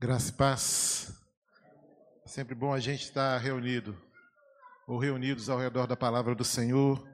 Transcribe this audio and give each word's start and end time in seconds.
Graça 0.00 0.30
e 0.30 0.34
paz. 0.34 1.12
Sempre 2.24 2.54
bom 2.54 2.72
a 2.72 2.78
gente 2.78 3.02
estar 3.02 3.36
reunido, 3.38 4.00
ou 4.86 4.96
reunidos 4.96 5.48
ao 5.48 5.58
redor 5.58 5.88
da 5.88 5.96
palavra 5.96 6.36
do 6.36 6.44
Senhor. 6.44 7.04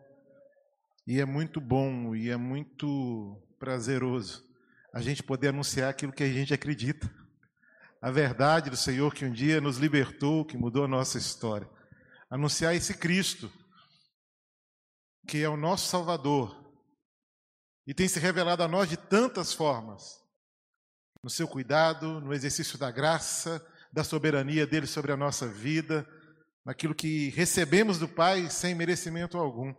E 1.06 1.18
é 1.18 1.24
muito 1.24 1.62
bom 1.62 2.14
e 2.14 2.28
é 2.28 2.36
muito 2.36 3.42
prazeroso 3.58 4.44
a 4.92 5.00
gente 5.00 5.22
poder 5.22 5.48
anunciar 5.48 5.88
aquilo 5.88 6.12
que 6.12 6.22
a 6.22 6.30
gente 6.30 6.52
acredita. 6.52 7.10
A 8.02 8.10
verdade 8.10 8.68
do 8.68 8.76
Senhor 8.76 9.14
que 9.14 9.24
um 9.24 9.32
dia 9.32 9.62
nos 9.62 9.78
libertou, 9.78 10.44
que 10.44 10.58
mudou 10.58 10.84
a 10.84 10.88
nossa 10.88 11.16
história. 11.16 11.66
Anunciar 12.28 12.74
esse 12.74 12.92
Cristo, 12.92 13.50
que 15.26 15.42
é 15.42 15.48
o 15.48 15.56
nosso 15.56 15.88
Salvador, 15.88 16.70
e 17.86 17.94
tem 17.94 18.06
se 18.06 18.20
revelado 18.20 18.62
a 18.62 18.68
nós 18.68 18.90
de 18.90 18.98
tantas 18.98 19.54
formas 19.54 20.22
no 21.24 21.30
seu 21.30 21.48
cuidado, 21.48 22.20
no 22.20 22.34
exercício 22.34 22.76
da 22.76 22.90
graça, 22.90 23.66
da 23.90 24.04
soberania 24.04 24.66
dele 24.66 24.86
sobre 24.86 25.10
a 25.10 25.16
nossa 25.16 25.48
vida, 25.48 26.06
naquilo 26.66 26.94
que 26.94 27.30
recebemos 27.30 27.98
do 27.98 28.06
Pai 28.06 28.50
sem 28.50 28.74
merecimento 28.74 29.38
algum. 29.38 29.74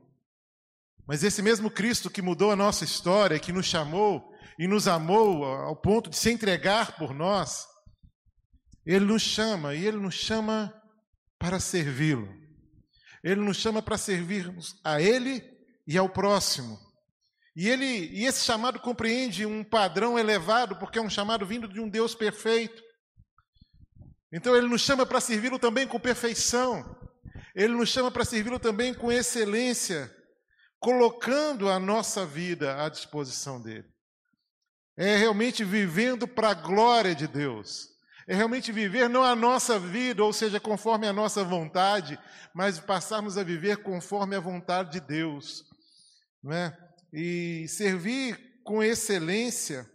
Mas 1.08 1.24
esse 1.24 1.44
mesmo 1.44 1.70
Cristo 1.70 2.10
que 2.10 2.20
mudou 2.20 2.50
a 2.50 2.56
nossa 2.56 2.84
história, 2.84 3.38
que 3.38 3.52
nos 3.52 3.68
chamou 3.68 4.28
e 4.58 4.68
nos 4.68 4.88
amou 4.88 5.46
ao 5.46 5.76
ponto 5.76 6.10
de 6.10 6.16
se 6.16 6.32
entregar 6.32 6.98
por 6.98 7.14
nós, 7.14 7.68
ele 8.84 9.06
nos 9.06 9.22
chama 9.22 9.76
e 9.76 9.86
ele 9.86 9.98
nos 9.98 10.16
chama 10.16 10.74
para 11.38 11.60
servi-lo. 11.60 12.28
Ele 13.24 13.42
nos 13.42 13.58
chama 13.58 13.84
para 13.84 14.00
servirmos 14.00 14.80
a 14.84 15.00
ele 15.00 15.44
e 15.88 15.96
ao 15.96 16.10
próximo. 16.10 16.80
E, 17.56 17.70
ele, 17.70 17.86
e 17.86 18.26
esse 18.26 18.44
chamado 18.44 18.80
compreende 18.80 19.46
um 19.46 19.64
padrão 19.64 20.20
elevado, 20.20 20.76
porque 20.76 21.00
é 21.00 21.02
um 21.02 21.10
chamado 21.10 21.46
vindo 21.46 21.68
de 21.68 21.80
um 21.80 21.88
Deus 21.88 22.14
perfeito. 22.14 22.84
Então 24.32 24.56
ele 24.56 24.68
nos 24.68 24.82
chama 24.82 25.06
para 25.06 25.22
servi-lo 25.22 25.58
também 25.58 25.88
com 25.88 25.98
perfeição. 25.98 26.84
Ele 27.56 27.74
nos 27.74 27.88
chama 27.88 28.12
para 28.12 28.26
servi-lo 28.26 28.60
também 28.60 28.94
com 28.94 29.10
excelência, 29.10 30.14
colocando 30.80 31.70
a 31.70 31.80
nossa 31.80 32.26
vida 32.26 32.84
à 32.84 32.90
disposição 32.90 33.62
dele. 33.62 33.88
É 34.98 35.16
realmente 35.16 35.64
vivendo 35.64 36.28
para 36.28 36.50
a 36.50 36.54
glória 36.54 37.16
de 37.16 37.28
Deus. 37.28 37.90
É 38.28 38.36
realmente 38.36 38.72
viver 38.72 39.08
não 39.08 39.24
a 39.24 39.36
nossa 39.36 39.80
vida, 39.80 40.24
ou 40.24 40.34
seja, 40.34 40.60
conforme 40.60 41.08
a 41.08 41.14
nossa 41.14 41.44
vontade, 41.44 42.20
mas 42.54 42.80
passarmos 42.80 43.38
a 43.38 43.44
viver 43.44 43.78
conforme 43.84 44.36
a 44.36 44.40
vontade 44.40 44.92
de 44.94 45.00
Deus. 45.00 45.64
Não 46.44 46.52
é? 46.52 46.85
E 47.16 47.66
servir 47.70 48.60
com 48.62 48.84
excelência, 48.84 49.90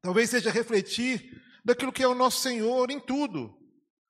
talvez 0.00 0.30
seja 0.30 0.50
refletir 0.50 1.42
daquilo 1.62 1.92
que 1.92 2.02
é 2.02 2.08
o 2.08 2.14
nosso 2.14 2.40
Senhor 2.40 2.90
em 2.90 2.98
tudo. 2.98 3.54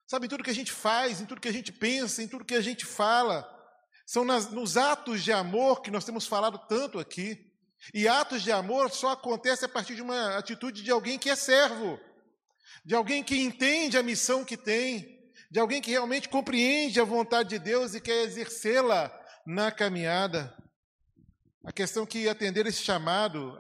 Sabe, 0.07 0.27
em 0.27 0.29
tudo 0.29 0.45
que 0.45 0.51
a 0.51 0.55
gente 0.55 0.71
faz, 0.71 1.21
em 1.21 1.27
tudo 1.27 1.41
que 1.41 1.49
a 1.49 1.53
gente 1.53 1.73
pensa, 1.73 2.23
em 2.23 2.29
tudo 2.29 2.45
que 2.45 2.55
a 2.55 2.61
gente 2.61 2.87
fala. 2.87 3.45
São 4.07 4.25
nas, 4.25 4.53
nos 4.53 4.77
atos 4.77 5.25
de 5.25 5.33
amor 5.33 5.83
que 5.83 5.91
nós 5.91 6.05
temos 6.05 6.25
falado 6.25 6.59
tanto 6.69 7.01
aqui. 7.01 7.51
E 7.93 8.07
atos 8.07 8.43
de 8.43 8.53
amor 8.53 8.91
só 8.93 9.11
acontecem 9.11 9.67
a 9.67 9.69
partir 9.69 9.97
de 9.97 10.03
uma 10.03 10.37
atitude 10.37 10.85
de 10.85 10.91
alguém 10.93 11.19
que 11.19 11.29
é 11.29 11.35
servo, 11.35 11.99
de 12.85 12.95
alguém 12.95 13.25
que 13.25 13.37
entende 13.37 13.99
a 13.99 14.03
missão 14.03 14.45
que 14.45 14.57
tem, 14.57 15.29
de 15.51 15.59
alguém 15.59 15.83
que 15.83 15.91
realmente 15.91 16.29
compreende 16.29 17.01
a 17.01 17.05
vontade 17.05 17.49
de 17.49 17.59
Deus 17.59 17.95
e 17.95 18.01
quer 18.01 18.23
exercê-la 18.23 19.11
na 19.45 19.73
caminhada. 19.73 20.57
A 21.65 21.71
questão 21.71 22.05
que 22.05 22.29
atender 22.29 22.67
esse 22.67 22.83
chamado 22.83 23.57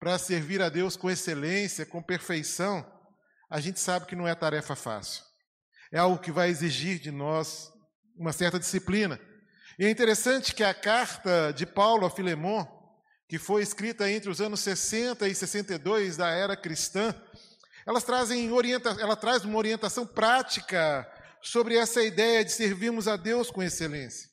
para 0.00 0.18
servir 0.18 0.60
a 0.60 0.68
Deus 0.68 0.96
com 0.96 1.08
excelência, 1.08 1.86
com 1.86 2.02
perfeição, 2.02 2.84
a 3.48 3.60
gente 3.60 3.78
sabe 3.78 4.06
que 4.06 4.16
não 4.16 4.26
é 4.26 4.34
tarefa 4.34 4.74
fácil. 4.74 5.22
É 5.92 5.98
algo 5.98 6.18
que 6.18 6.32
vai 6.32 6.48
exigir 6.48 6.98
de 6.98 7.12
nós 7.12 7.72
uma 8.16 8.32
certa 8.32 8.58
disciplina. 8.58 9.20
E 9.78 9.84
é 9.84 9.90
interessante 9.90 10.52
que 10.52 10.64
a 10.64 10.74
carta 10.74 11.52
de 11.52 11.64
Paulo 11.64 12.04
a 12.04 12.10
Filemon, 12.10 12.66
que 13.28 13.38
foi 13.38 13.62
escrita 13.62 14.10
entre 14.10 14.28
os 14.28 14.40
anos 14.40 14.58
60 14.60 15.28
e 15.28 15.34
62 15.34 16.16
da 16.16 16.28
era 16.28 16.56
cristã, 16.56 17.14
elas 17.86 18.02
trazem 18.02 18.50
orienta 18.50 18.96
ela 19.00 19.14
traz 19.14 19.44
uma 19.44 19.58
orientação 19.58 20.04
prática 20.04 21.08
sobre 21.40 21.76
essa 21.76 22.02
ideia 22.02 22.44
de 22.44 22.50
servirmos 22.50 23.06
a 23.06 23.16
Deus 23.16 23.48
com 23.48 23.62
excelência. 23.62 24.28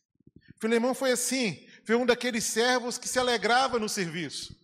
Filemão 0.59 0.95
foi 0.95 1.11
assim, 1.11 1.68
foi 1.89 1.95
um 1.95 2.05
daqueles 2.05 2.43
servos 2.43 2.99
que 2.99 3.07
se 3.07 3.17
alegrava 3.17 3.79
no 3.79 3.89
serviço. 3.89 4.55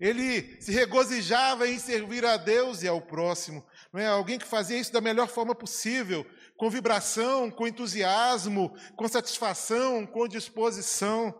Ele 0.00 0.56
se 0.62 0.70
regozijava 0.70 1.66
em 1.66 1.80
servir 1.80 2.24
a 2.24 2.36
Deus 2.36 2.84
e 2.84 2.86
ao 2.86 3.02
próximo. 3.02 3.66
Não 3.92 4.00
é 4.00 4.06
alguém 4.06 4.38
que 4.38 4.46
fazia 4.46 4.78
isso 4.78 4.92
da 4.92 5.00
melhor 5.00 5.26
forma 5.26 5.52
possível, 5.52 6.24
com 6.56 6.70
vibração, 6.70 7.50
com 7.50 7.66
entusiasmo, 7.66 8.72
com 8.94 9.08
satisfação, 9.08 10.06
com 10.06 10.28
disposição. 10.28 11.34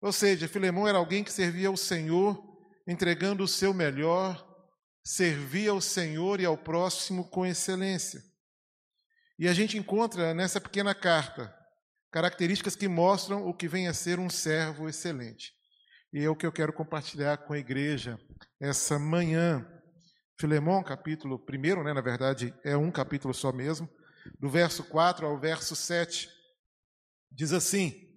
Ou 0.00 0.12
seja, 0.12 0.46
Filemão 0.46 0.86
era 0.86 0.98
alguém 0.98 1.24
que 1.24 1.32
servia 1.32 1.66
ao 1.66 1.76
Senhor, 1.76 2.40
entregando 2.86 3.42
o 3.42 3.48
seu 3.48 3.74
melhor, 3.74 4.48
servia 5.04 5.72
ao 5.72 5.80
Senhor 5.80 6.40
e 6.40 6.44
ao 6.44 6.56
próximo 6.56 7.28
com 7.28 7.44
excelência. 7.44 8.22
E 9.36 9.48
a 9.48 9.52
gente 9.52 9.76
encontra 9.76 10.32
nessa 10.34 10.60
pequena 10.60 10.94
carta 10.94 11.57
características 12.10 12.74
que 12.74 12.88
mostram 12.88 13.46
o 13.46 13.54
que 13.54 13.68
vem 13.68 13.88
a 13.88 13.94
ser 13.94 14.18
um 14.18 14.30
servo 14.30 14.88
excelente. 14.88 15.52
E 16.12 16.24
é 16.24 16.30
o 16.30 16.36
que 16.36 16.46
eu 16.46 16.52
quero 16.52 16.72
compartilhar 16.72 17.36
com 17.38 17.52
a 17.52 17.58
igreja 17.58 18.18
essa 18.60 18.98
manhã. 18.98 19.66
Filemão, 20.40 20.82
capítulo 20.82 21.44
1, 21.48 21.82
né, 21.82 21.92
na 21.92 22.00
verdade 22.00 22.54
é 22.64 22.76
um 22.76 22.90
capítulo 22.90 23.34
só 23.34 23.52
mesmo, 23.52 23.88
do 24.38 24.48
verso 24.48 24.84
4 24.84 25.26
ao 25.26 25.38
verso 25.38 25.74
7, 25.74 26.30
diz 27.30 27.52
assim: 27.52 28.08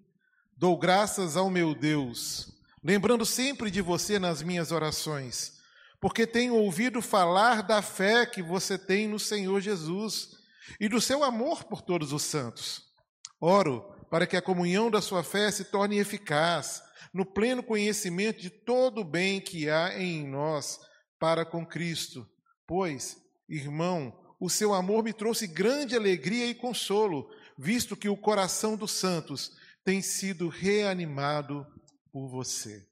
Dou 0.55 0.77
graças 0.77 1.35
ao 1.35 1.49
meu 1.49 1.73
Deus, 1.73 2.53
lembrando 2.83 3.25
sempre 3.25 3.71
de 3.71 3.81
você 3.81 4.19
nas 4.19 4.43
minhas 4.43 4.71
orações, 4.71 5.59
porque 5.99 6.27
tenho 6.27 6.55
ouvido 6.55 7.01
falar 7.01 7.63
da 7.63 7.81
fé 7.81 8.25
que 8.25 8.41
você 8.41 8.77
tem 8.77 9.07
no 9.07 9.19
Senhor 9.19 9.59
Jesus 9.59 10.29
e 10.79 10.87
do 10.87 11.01
seu 11.01 11.23
amor 11.23 11.63
por 11.63 11.81
todos 11.81 12.13
os 12.13 12.21
santos. 12.21 12.90
Oro 13.41 13.81
para 14.11 14.27
que 14.27 14.37
a 14.37 14.41
comunhão 14.41 14.91
da 14.91 15.01
sua 15.01 15.23
fé 15.23 15.49
se 15.49 15.65
torne 15.65 15.97
eficaz, 15.97 16.83
no 17.13 17.25
pleno 17.25 17.63
conhecimento 17.63 18.41
de 18.41 18.49
todo 18.49 19.01
o 19.01 19.05
bem 19.05 19.41
que 19.41 19.69
há 19.69 19.97
em 19.97 20.27
nós 20.27 20.79
para 21.19 21.43
com 21.45 21.65
Cristo. 21.65 22.27
Pois, 22.67 23.17
irmão, 23.49 24.13
o 24.39 24.49
seu 24.49 24.73
amor 24.73 25.03
me 25.03 25.13
trouxe 25.13 25.47
grande 25.47 25.95
alegria 25.95 26.45
e 26.45 26.55
consolo, 26.55 27.29
visto 27.57 27.97
que 27.97 28.09
o 28.09 28.17
coração 28.17 28.75
dos 28.75 28.91
santos 28.91 29.51
tem 29.83 30.01
sido 30.01 30.47
reanimado 30.47 31.65
por 32.11 32.29
você. 32.29 32.85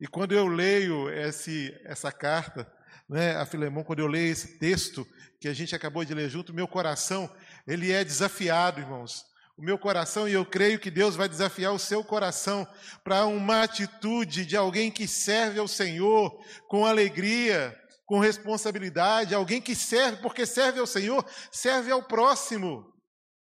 E 0.00 0.06
quando 0.06 0.32
eu 0.32 0.46
leio 0.46 1.08
esse, 1.10 1.72
essa 1.84 2.10
carta, 2.10 2.70
né, 3.08 3.36
a 3.36 3.46
Filemão, 3.46 3.84
quando 3.84 4.00
eu 4.00 4.06
leio 4.06 4.32
esse 4.32 4.58
texto 4.58 5.06
que 5.40 5.46
a 5.46 5.54
gente 5.54 5.74
acabou 5.74 6.04
de 6.04 6.14
ler 6.14 6.28
junto, 6.28 6.54
meu 6.54 6.66
coração, 6.66 7.32
ele 7.66 7.92
é 7.92 8.04
desafiado, 8.04 8.80
irmãos, 8.80 9.24
o 9.62 9.64
meu 9.64 9.78
coração 9.78 10.28
e 10.28 10.32
eu 10.32 10.44
creio 10.44 10.80
que 10.80 10.90
Deus 10.90 11.14
vai 11.14 11.28
desafiar 11.28 11.72
o 11.72 11.78
seu 11.78 12.02
coração 12.02 12.66
para 13.04 13.26
uma 13.26 13.62
atitude 13.62 14.44
de 14.44 14.56
alguém 14.56 14.90
que 14.90 15.06
serve 15.06 15.60
ao 15.60 15.68
Senhor 15.68 16.36
com 16.66 16.84
alegria, 16.84 17.72
com 18.04 18.18
responsabilidade, 18.18 19.36
alguém 19.36 19.62
que 19.62 19.76
serve 19.76 20.20
porque 20.20 20.44
serve 20.44 20.80
ao 20.80 20.86
Senhor, 20.86 21.24
serve 21.52 21.92
ao 21.92 22.02
próximo. 22.02 22.92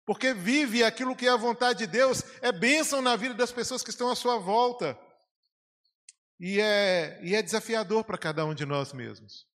Porque 0.06 0.34
vive 0.34 0.84
aquilo 0.84 1.16
que 1.16 1.26
é 1.26 1.30
a 1.30 1.38
vontade 1.38 1.80
de 1.80 1.88
Deus, 1.88 2.22
é 2.42 2.52
bênção 2.52 3.02
na 3.02 3.16
vida 3.16 3.34
das 3.34 3.54
pessoas 3.54 3.82
que 3.82 3.90
estão 3.90 4.12
à 4.12 4.16
sua 4.16 4.38
volta. 4.38 5.00
E 6.38 6.60
é, 6.60 7.18
e 7.24 7.34
é 7.34 7.42
desafiador 7.42 8.04
para 8.04 8.18
cada 8.18 8.46
um 8.46 8.54
de 8.54 8.66
nós 8.66 8.92
mesmos. 8.92 9.46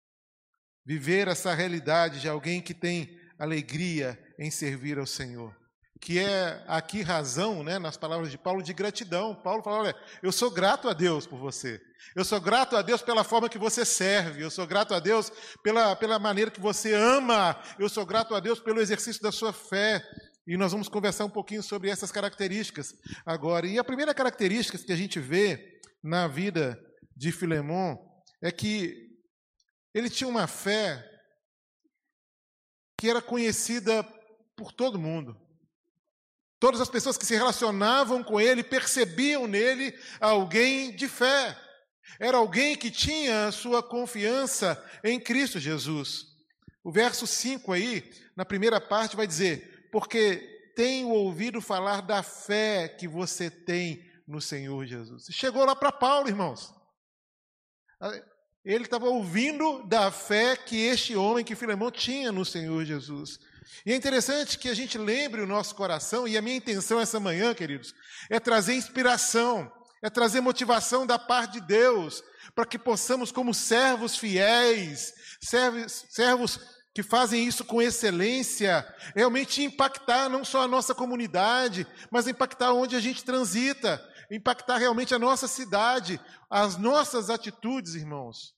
Viver 0.86 1.28
essa 1.28 1.52
realidade 1.52 2.22
de 2.22 2.28
alguém 2.28 2.62
que 2.62 2.72
tem 2.72 3.20
alegria 3.38 4.18
em 4.38 4.50
servir 4.50 4.98
ao 4.98 5.06
Senhor 5.06 5.54
que 6.00 6.18
é 6.18 6.62
aqui 6.66 7.02
razão, 7.02 7.62
né, 7.62 7.78
nas 7.78 7.96
palavras 7.96 8.30
de 8.30 8.38
Paulo, 8.38 8.62
de 8.62 8.72
gratidão. 8.72 9.34
Paulo 9.34 9.62
fala: 9.62 9.78
olha, 9.78 9.96
eu 10.22 10.32
sou 10.32 10.50
grato 10.50 10.88
a 10.88 10.92
Deus 10.92 11.26
por 11.26 11.38
você. 11.38 11.80
Eu 12.14 12.24
sou 12.24 12.40
grato 12.40 12.76
a 12.76 12.82
Deus 12.82 13.02
pela 13.02 13.24
forma 13.24 13.48
que 13.48 13.58
você 13.58 13.84
serve. 13.84 14.42
Eu 14.42 14.50
sou 14.50 14.66
grato 14.66 14.94
a 14.94 15.00
Deus 15.00 15.30
pela, 15.62 15.94
pela 15.96 16.18
maneira 16.18 16.50
que 16.50 16.60
você 16.60 16.94
ama. 16.94 17.60
Eu 17.78 17.88
sou 17.88 18.06
grato 18.06 18.34
a 18.34 18.40
Deus 18.40 18.60
pelo 18.60 18.80
exercício 18.80 19.22
da 19.22 19.32
sua 19.32 19.52
fé. 19.52 20.02
E 20.46 20.56
nós 20.56 20.72
vamos 20.72 20.88
conversar 20.88 21.26
um 21.26 21.30
pouquinho 21.30 21.62
sobre 21.62 21.90
essas 21.90 22.10
características 22.10 22.94
agora. 23.26 23.66
E 23.66 23.78
a 23.78 23.84
primeira 23.84 24.14
característica 24.14 24.78
que 24.78 24.92
a 24.92 24.96
gente 24.96 25.20
vê 25.20 25.80
na 26.02 26.26
vida 26.26 26.78
de 27.14 27.30
Filemon 27.30 27.96
é 28.42 28.50
que 28.50 28.94
ele 29.94 30.08
tinha 30.08 30.28
uma 30.28 30.46
fé 30.46 31.04
que 32.98 33.10
era 33.10 33.20
conhecida 33.20 34.02
por 34.56 34.72
todo 34.72 34.98
mundo. 34.98 35.36
Todas 36.60 36.80
as 36.80 36.88
pessoas 36.88 37.16
que 37.16 37.26
se 37.26 37.34
relacionavam 37.34 38.22
com 38.22 38.40
ele 38.40 38.64
percebiam 38.64 39.46
nele 39.46 39.96
alguém 40.20 40.94
de 40.94 41.08
fé. 41.08 41.56
Era 42.18 42.38
alguém 42.38 42.76
que 42.76 42.90
tinha 42.90 43.52
sua 43.52 43.82
confiança 43.82 44.82
em 45.04 45.20
Cristo 45.20 45.60
Jesus. 45.60 46.24
O 46.82 46.90
verso 46.90 47.26
5 47.26 47.72
aí, 47.72 48.10
na 48.36 48.44
primeira 48.44 48.80
parte, 48.80 49.14
vai 49.14 49.26
dizer: 49.26 49.88
Porque 49.92 50.72
tenho 50.74 51.10
ouvido 51.10 51.60
falar 51.60 52.02
da 52.02 52.22
fé 52.22 52.88
que 52.88 53.06
você 53.06 53.50
tem 53.50 54.04
no 54.26 54.40
Senhor 54.40 54.84
Jesus. 54.86 55.26
Chegou 55.30 55.64
lá 55.64 55.76
para 55.76 55.92
Paulo, 55.92 56.28
irmãos. 56.28 56.74
Ele 58.64 58.84
estava 58.84 59.06
ouvindo 59.06 59.86
da 59.86 60.10
fé 60.10 60.56
que 60.56 60.76
este 60.76 61.16
homem, 61.16 61.44
que 61.44 61.56
Filemão, 61.56 61.90
tinha 61.90 62.30
no 62.30 62.44
Senhor 62.44 62.84
Jesus. 62.84 63.38
E 63.84 63.92
é 63.92 63.96
interessante 63.96 64.58
que 64.58 64.68
a 64.68 64.74
gente 64.74 64.98
lembre 64.98 65.40
o 65.40 65.46
nosso 65.46 65.74
coração, 65.74 66.26
e 66.26 66.36
a 66.36 66.42
minha 66.42 66.56
intenção 66.56 67.00
essa 67.00 67.20
manhã, 67.20 67.54
queridos, 67.54 67.94
é 68.30 68.40
trazer 68.40 68.74
inspiração, 68.74 69.70
é 70.02 70.10
trazer 70.10 70.40
motivação 70.40 71.06
da 71.06 71.18
parte 71.18 71.54
de 71.54 71.66
Deus, 71.66 72.22
para 72.54 72.66
que 72.66 72.78
possamos, 72.78 73.30
como 73.30 73.54
servos 73.54 74.16
fiéis, 74.16 75.12
servos, 75.40 76.04
servos 76.10 76.60
que 76.94 77.02
fazem 77.02 77.46
isso 77.46 77.64
com 77.64 77.80
excelência, 77.80 78.84
realmente 79.14 79.62
impactar 79.62 80.28
não 80.28 80.44
só 80.44 80.62
a 80.62 80.68
nossa 80.68 80.94
comunidade, 80.94 81.86
mas 82.10 82.26
impactar 82.26 82.72
onde 82.72 82.96
a 82.96 83.00
gente 83.00 83.24
transita, 83.24 84.04
impactar 84.30 84.78
realmente 84.78 85.14
a 85.14 85.18
nossa 85.18 85.46
cidade, 85.46 86.20
as 86.50 86.76
nossas 86.76 87.30
atitudes, 87.30 87.94
irmãos. 87.94 88.52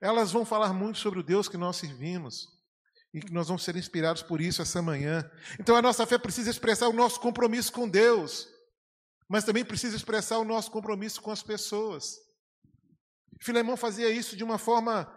Elas 0.00 0.30
vão 0.30 0.44
falar 0.44 0.72
muito 0.72 0.98
sobre 0.98 1.18
o 1.18 1.22
Deus 1.22 1.48
que 1.48 1.56
nós 1.56 1.76
servimos 1.76 2.55
e 3.16 3.20
que 3.20 3.32
nós 3.32 3.48
vamos 3.48 3.64
ser 3.64 3.74
inspirados 3.76 4.22
por 4.22 4.42
isso 4.42 4.60
essa 4.60 4.82
manhã. 4.82 5.28
Então 5.58 5.74
a 5.74 5.80
nossa 5.80 6.06
fé 6.06 6.18
precisa 6.18 6.50
expressar 6.50 6.86
o 6.86 6.92
nosso 6.92 7.18
compromisso 7.18 7.72
com 7.72 7.88
Deus, 7.88 8.46
mas 9.26 9.42
também 9.42 9.64
precisa 9.64 9.96
expressar 9.96 10.36
o 10.36 10.44
nosso 10.44 10.70
compromisso 10.70 11.22
com 11.22 11.30
as 11.30 11.42
pessoas. 11.42 12.18
Filemão 13.40 13.74
fazia 13.74 14.10
isso 14.10 14.36
de 14.36 14.44
uma 14.44 14.58
forma 14.58 15.10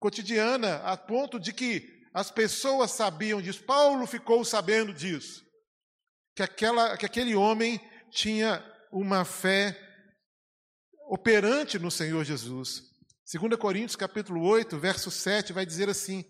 cotidiana, 0.00 0.78
a 0.78 0.96
ponto 0.96 1.38
de 1.38 1.52
que 1.52 1.88
as 2.12 2.32
pessoas 2.32 2.90
sabiam 2.90 3.40
disso. 3.40 3.62
Paulo 3.62 4.04
ficou 4.04 4.44
sabendo 4.44 4.92
disso. 4.92 5.44
Que, 6.34 6.42
aquela, 6.42 6.96
que 6.96 7.06
aquele 7.06 7.36
homem 7.36 7.80
tinha 8.10 8.64
uma 8.90 9.24
fé 9.24 9.78
operante 11.08 11.78
no 11.78 11.90
Senhor 11.90 12.24
Jesus. 12.24 12.82
2 13.32 13.56
Coríntios 13.60 13.94
capítulo 13.94 14.42
8, 14.42 14.76
verso 14.76 15.08
7 15.08 15.52
vai 15.52 15.64
dizer 15.64 15.88
assim: 15.88 16.24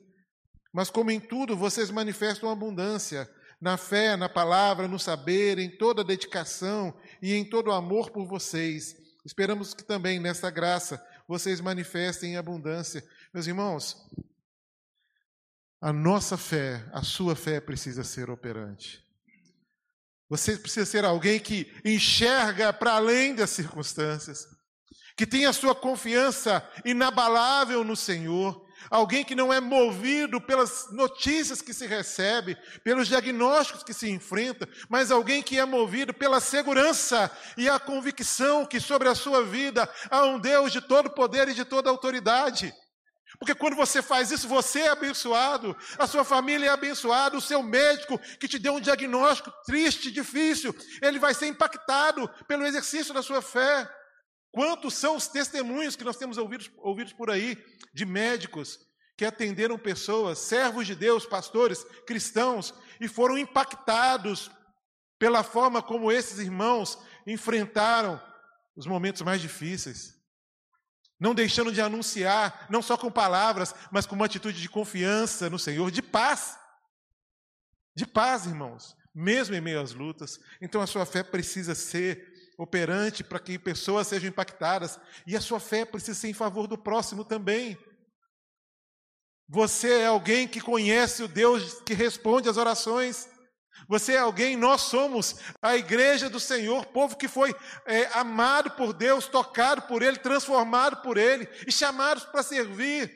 Mas 0.76 0.90
como 0.90 1.11
em 1.11 1.19
tudo 1.19 1.56
vocês 1.56 1.90
manifestam 1.90 2.50
abundância, 2.50 3.26
na 3.58 3.78
fé, 3.78 4.14
na 4.14 4.28
palavra, 4.28 4.87
no 4.87 4.99
saber, 4.99 5.58
em 5.58 5.70
toda 5.70 6.05
dedicação 6.05 6.94
e 7.23 7.32
em 7.32 7.49
todo 7.49 7.73
amor 7.73 8.11
por 8.11 8.26
vocês. 8.26 8.94
Esperamos 9.25 9.73
que 9.73 9.82
também 9.82 10.20
nesta 10.20 10.50
graça 10.50 11.02
vocês 11.26 11.62
manifestem 11.62 12.37
abundância. 12.37 13.02
Meus 13.32 13.46
irmãos, 13.46 14.06
a 15.81 15.94
nossa 15.94 16.37
fé, 16.37 16.87
a 16.93 17.02
sua 17.02 17.34
fé 17.34 17.58
precisa 17.58 18.05
ser 18.05 18.29
operante. 18.29 19.02
Você 20.29 20.58
precisa 20.58 20.84
ser 20.84 21.06
alguém 21.06 21.40
que 21.40 21.72
enxerga 21.87 22.70
para 22.70 22.96
além 22.96 23.34
das 23.34 23.49
circunstâncias, 23.49 24.46
que 25.17 25.26
tem 25.26 25.46
a 25.46 25.55
sua 25.55 25.75
confiança 25.75 26.62
inabalável 26.84 27.82
no 27.82 27.96
Senhor, 27.96 28.65
alguém 28.90 29.24
que 29.24 29.34
não 29.34 29.52
é 29.52 29.60
movido 29.60 30.40
pelas 30.40 30.90
notícias 30.92 31.60
que 31.60 31.72
se 31.72 31.86
recebe, 31.86 32.56
pelos 32.82 33.08
diagnósticos 33.08 33.82
que 33.82 33.94
se 33.94 34.08
enfrenta, 34.10 34.68
mas 34.88 35.10
alguém 35.10 35.42
que 35.42 35.58
é 35.58 35.64
movido 35.64 36.12
pela 36.12 36.40
segurança 36.40 37.30
e 37.56 37.68
a 37.68 37.78
convicção 37.78 38.64
que 38.66 38.80
sobre 38.80 39.08
a 39.08 39.14
sua 39.14 39.42
vida 39.44 39.88
há 40.10 40.24
um 40.24 40.38
Deus 40.38 40.72
de 40.72 40.80
todo 40.80 41.10
poder 41.10 41.48
e 41.48 41.54
de 41.54 41.64
toda 41.64 41.90
autoridade. 41.90 42.72
Porque 43.38 43.54
quando 43.54 43.76
você 43.76 44.00
faz 44.00 44.30
isso, 44.30 44.48
você 44.48 44.80
é 44.82 44.88
abençoado, 44.88 45.76
a 45.98 46.06
sua 46.06 46.24
família 46.24 46.66
é 46.66 46.70
abençoada, 46.70 47.36
o 47.36 47.40
seu 47.40 47.62
médico 47.62 48.18
que 48.40 48.48
te 48.48 48.58
deu 48.58 48.74
um 48.74 48.80
diagnóstico 48.80 49.52
triste, 49.64 50.10
difícil, 50.10 50.74
ele 51.02 51.18
vai 51.18 51.34
ser 51.34 51.46
impactado 51.46 52.28
pelo 52.46 52.64
exercício 52.64 53.12
da 53.12 53.22
sua 53.22 53.42
fé. 53.42 53.88
Quantos 54.56 54.94
são 54.94 55.17
os 55.17 55.29
testemunhos 55.29 55.97
que 55.97 56.03
nós 56.03 56.17
temos 56.17 56.38
ouvidos 56.38 57.12
por 57.12 57.31
aí 57.31 57.62
de 57.93 58.06
médicos 58.06 58.81
que 59.14 59.26
atenderam 59.26 59.79
pessoas, 59.79 60.38
servos 60.38 60.87
de 60.87 60.94
Deus, 60.94 61.26
pastores, 61.26 61.85
cristãos, 62.06 62.73
e 62.99 63.06
foram 63.06 63.37
impactados 63.37 64.50
pela 65.19 65.43
forma 65.43 65.82
como 65.82 66.11
esses 66.11 66.38
irmãos 66.38 66.99
enfrentaram 67.26 68.19
os 68.75 68.87
momentos 68.87 69.20
mais 69.20 69.43
difíceis. 69.43 70.14
Não 71.20 71.35
deixando 71.35 71.70
de 71.70 71.82
anunciar, 71.82 72.67
não 72.70 72.81
só 72.81 72.97
com 72.97 73.12
palavras, 73.12 73.75
mas 73.93 74.06
com 74.06 74.14
uma 74.14 74.25
atitude 74.25 74.58
de 74.58 74.70
confiança 74.70 75.50
no 75.50 75.58
Senhor, 75.58 75.91
de 75.91 76.00
paz. 76.00 76.58
De 77.94 78.06
paz, 78.06 78.47
irmãos, 78.47 78.97
mesmo 79.14 79.55
em 79.55 79.61
meio 79.61 79.82
às 79.82 79.93
lutas. 79.93 80.41
Então 80.62 80.81
a 80.81 80.87
sua 80.87 81.05
fé 81.05 81.23
precisa 81.23 81.75
ser 81.75 82.35
operante 82.58 83.23
para 83.23 83.38
que 83.38 83.58
pessoas 83.58 84.06
sejam 84.06 84.29
impactadas. 84.29 84.99
E 85.26 85.37
a 85.37 85.41
sua 85.41 85.61
fé 85.61 85.85
precisa 85.85 86.19
ser 86.19 86.29
em 86.29 86.35
favor 86.35 86.67
do 86.67 86.79
próximo 86.79 87.25
também. 87.25 87.79
Você 89.49 90.00
é 90.00 90.06
alguém 90.06 90.49
que 90.49 90.61
conhece 90.61 91.23
o 91.23 91.29
Deus 91.29 91.81
que 91.82 91.94
responde 91.94 92.49
às 92.49 92.56
orações. 92.56 93.29
Você 93.88 94.14
é 94.14 94.19
alguém, 94.19 94.56
nós 94.56 94.82
somos 94.82 95.37
a 95.61 95.76
igreja 95.76 96.31
do 96.31 96.41
Senhor, 96.41 96.87
povo 96.87 97.17
que 97.17 97.29
foi 97.29 97.55
é, 97.85 98.06
amado 98.19 98.70
por 98.70 98.93
Deus, 98.93 99.29
tocado 99.29 99.82
por 99.82 100.03
Ele, 100.03 100.17
transformado 100.19 101.03
por 101.03 101.17
Ele 101.19 101.47
e 101.67 101.70
chamados 101.70 102.25
para 102.25 102.43
servir. 102.43 103.14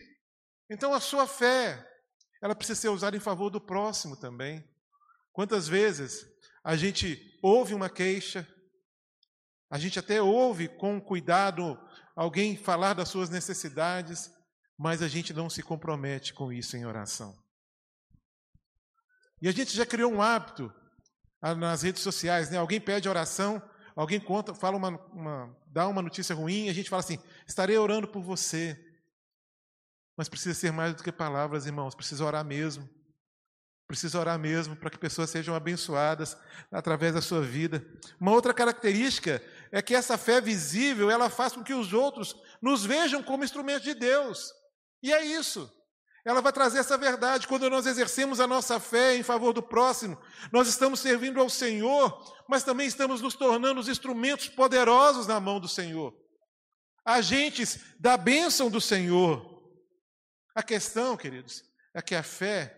Então 0.68 0.94
a 0.94 1.00
sua 1.00 1.26
fé, 1.26 1.84
ela 2.42 2.54
precisa 2.54 2.80
ser 2.80 2.88
usada 2.90 3.16
em 3.16 3.20
favor 3.20 3.50
do 3.50 3.60
próximo 3.60 4.16
também. 4.16 4.64
Quantas 5.32 5.66
vezes 5.66 6.26
a 6.62 6.76
gente 6.76 7.18
ouve 7.42 7.74
uma 7.74 7.88
queixa, 7.88 8.46
a 9.70 9.78
gente 9.78 9.98
até 9.98 10.20
ouve 10.20 10.68
com 10.68 11.00
cuidado 11.00 11.78
alguém 12.16 12.56
falar 12.56 12.94
das 12.94 13.08
suas 13.08 13.30
necessidades, 13.30 14.30
mas 14.76 15.00
a 15.00 15.08
gente 15.08 15.32
não 15.32 15.48
se 15.48 15.62
compromete 15.62 16.34
com 16.34 16.52
isso 16.52 16.76
em 16.76 16.84
oração. 16.84 17.38
E 19.40 19.48
a 19.48 19.52
gente 19.52 19.74
já 19.74 19.86
criou 19.86 20.12
um 20.12 20.20
hábito 20.20 20.72
ah, 21.40 21.54
nas 21.54 21.82
redes 21.82 22.02
sociais, 22.02 22.50
né? 22.50 22.58
Alguém 22.58 22.80
pede 22.80 23.08
oração, 23.08 23.62
alguém 23.94 24.20
conta, 24.20 24.52
fala 24.54 24.76
uma, 24.76 24.88
uma, 25.12 25.56
dá 25.66 25.86
uma 25.86 26.02
notícia 26.02 26.34
ruim, 26.34 26.68
a 26.68 26.72
gente 26.72 26.90
fala 26.90 27.00
assim: 27.00 27.18
estarei 27.46 27.78
orando 27.78 28.08
por 28.08 28.22
você. 28.22 28.78
Mas 30.16 30.28
precisa 30.28 30.54
ser 30.54 30.72
mais 30.72 30.94
do 30.94 31.02
que 31.02 31.10
palavras, 31.10 31.64
irmãos, 31.64 31.94
precisa 31.94 32.24
orar 32.24 32.44
mesmo. 32.44 32.86
Precisa 33.90 34.20
orar 34.20 34.38
mesmo 34.38 34.76
para 34.76 34.90
que 34.90 34.98
pessoas 34.98 35.30
sejam 35.30 35.52
abençoadas 35.54 36.36
através 36.70 37.14
da 37.14 37.20
sua 37.20 37.42
vida. 37.42 37.84
Uma 38.20 38.30
outra 38.30 38.54
característica 38.54 39.42
é 39.72 39.80
que 39.80 39.94
essa 39.94 40.18
fé 40.18 40.40
visível, 40.40 41.10
ela 41.10 41.30
faz 41.30 41.52
com 41.52 41.62
que 41.62 41.74
os 41.74 41.92
outros 41.92 42.34
nos 42.60 42.84
vejam 42.84 43.22
como 43.22 43.44
instrumentos 43.44 43.84
de 43.84 43.94
Deus. 43.94 44.52
E 45.02 45.12
é 45.12 45.24
isso. 45.24 45.70
Ela 46.24 46.42
vai 46.42 46.52
trazer 46.52 46.78
essa 46.78 46.98
verdade. 46.98 47.46
Quando 47.46 47.70
nós 47.70 47.86
exercemos 47.86 48.40
a 48.40 48.46
nossa 48.46 48.80
fé 48.80 49.16
em 49.16 49.22
favor 49.22 49.52
do 49.52 49.62
próximo, 49.62 50.20
nós 50.52 50.68
estamos 50.68 51.00
servindo 51.00 51.40
ao 51.40 51.48
Senhor, 51.48 52.20
mas 52.48 52.64
também 52.64 52.86
estamos 52.86 53.20
nos 53.20 53.34
tornando 53.34 53.80
os 53.80 53.88
instrumentos 53.88 54.48
poderosos 54.48 55.26
na 55.26 55.40
mão 55.40 55.60
do 55.60 55.68
Senhor. 55.68 56.14
Agentes 57.04 57.78
da 57.98 58.16
bênção 58.16 58.68
do 58.68 58.80
Senhor. 58.80 59.48
A 60.54 60.62
questão, 60.62 61.16
queridos, 61.16 61.62
é 61.94 62.02
que 62.02 62.14
a 62.14 62.22
fé 62.22 62.76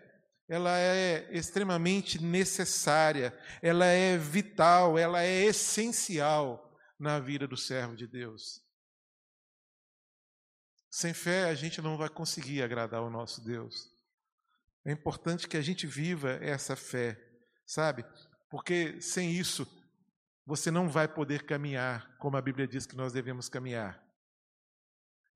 ela 0.48 0.78
é 0.78 1.28
extremamente 1.30 2.22
necessária, 2.22 3.36
ela 3.62 3.86
é 3.86 4.18
vital, 4.18 4.98
ela 4.98 5.22
é 5.22 5.44
essencial 5.44 6.71
na 7.02 7.18
vida 7.18 7.46
do 7.46 7.56
servo 7.56 7.96
de 7.96 8.06
Deus. 8.06 8.62
Sem 10.90 11.12
fé, 11.12 11.44
a 11.44 11.54
gente 11.54 11.82
não 11.82 11.96
vai 11.96 12.08
conseguir 12.08 12.62
agradar 12.62 13.02
o 13.02 13.10
nosso 13.10 13.42
Deus. 13.42 13.90
É 14.84 14.92
importante 14.92 15.48
que 15.48 15.56
a 15.56 15.60
gente 15.60 15.86
viva 15.86 16.32
essa 16.40 16.76
fé, 16.76 17.18
sabe? 17.66 18.04
Porque 18.50 19.00
sem 19.00 19.32
isso, 19.32 19.66
você 20.46 20.70
não 20.70 20.88
vai 20.88 21.08
poder 21.08 21.44
caminhar 21.44 22.16
como 22.18 22.36
a 22.36 22.42
Bíblia 22.42 22.68
diz 22.68 22.86
que 22.86 22.96
nós 22.96 23.12
devemos 23.12 23.48
caminhar. 23.48 24.02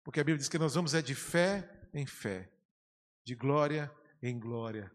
Porque 0.05 0.21
a 0.21 0.25
Bíblia 0.25 0.39
diz 0.39 0.49
que 0.49 0.59
nós 0.59 0.75
vamos 0.75 0.95
é 0.95 1.03
de 1.03 1.15
fé 1.15 1.69
em 1.93 2.07
fé, 2.07 2.53
de 3.25 3.35
glória 3.35 3.91
em 4.23 4.39
glória. 4.39 4.93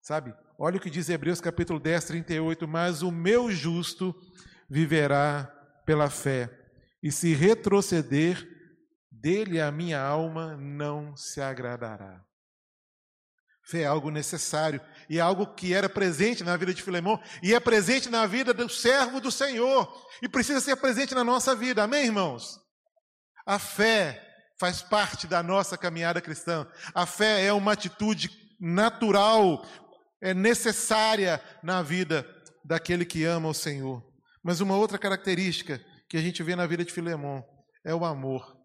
Sabe? 0.00 0.34
Olha 0.58 0.78
o 0.78 0.80
que 0.80 0.88
diz 0.88 1.08
Hebreus 1.08 1.40
capítulo 1.40 1.78
10, 1.78 2.04
38. 2.06 2.66
Mas 2.66 3.02
o 3.02 3.10
meu 3.10 3.50
justo 3.50 4.14
viverá 4.68 5.59
pela 5.90 6.08
fé, 6.08 6.48
e 7.02 7.10
se 7.10 7.34
retroceder, 7.34 8.48
dele 9.10 9.60
a 9.60 9.72
minha 9.72 10.00
alma 10.00 10.56
não 10.56 11.16
se 11.16 11.40
agradará. 11.40 12.24
Fé 13.66 13.80
é 13.80 13.86
algo 13.86 14.08
necessário 14.08 14.80
e 15.08 15.18
é 15.18 15.20
algo 15.20 15.52
que 15.52 15.74
era 15.74 15.88
presente 15.88 16.44
na 16.44 16.56
vida 16.56 16.72
de 16.72 16.80
Filemão 16.80 17.20
e 17.42 17.52
é 17.52 17.58
presente 17.58 18.08
na 18.08 18.24
vida 18.24 18.54
do 18.54 18.68
servo 18.68 19.20
do 19.20 19.32
Senhor 19.32 19.92
e 20.22 20.28
precisa 20.28 20.60
ser 20.60 20.76
presente 20.76 21.12
na 21.12 21.24
nossa 21.24 21.56
vida. 21.56 21.82
Amém, 21.82 22.04
irmãos? 22.04 22.60
A 23.44 23.58
fé 23.58 24.24
faz 24.60 24.80
parte 24.82 25.26
da 25.26 25.42
nossa 25.42 25.76
caminhada 25.76 26.20
cristã. 26.20 26.68
A 26.94 27.04
fé 27.04 27.44
é 27.44 27.52
uma 27.52 27.72
atitude 27.72 28.30
natural, 28.60 29.66
é 30.22 30.32
necessária 30.32 31.42
na 31.64 31.82
vida 31.82 32.24
daquele 32.64 33.04
que 33.04 33.24
ama 33.24 33.48
o 33.48 33.54
Senhor. 33.54 34.08
Mas 34.42 34.60
uma 34.60 34.76
outra 34.76 34.98
característica 34.98 35.84
que 36.08 36.16
a 36.16 36.20
gente 36.20 36.42
vê 36.42 36.56
na 36.56 36.66
vida 36.66 36.84
de 36.84 36.92
Filemão 36.92 37.44
é 37.84 37.94
o 37.94 38.04
amor. 38.04 38.56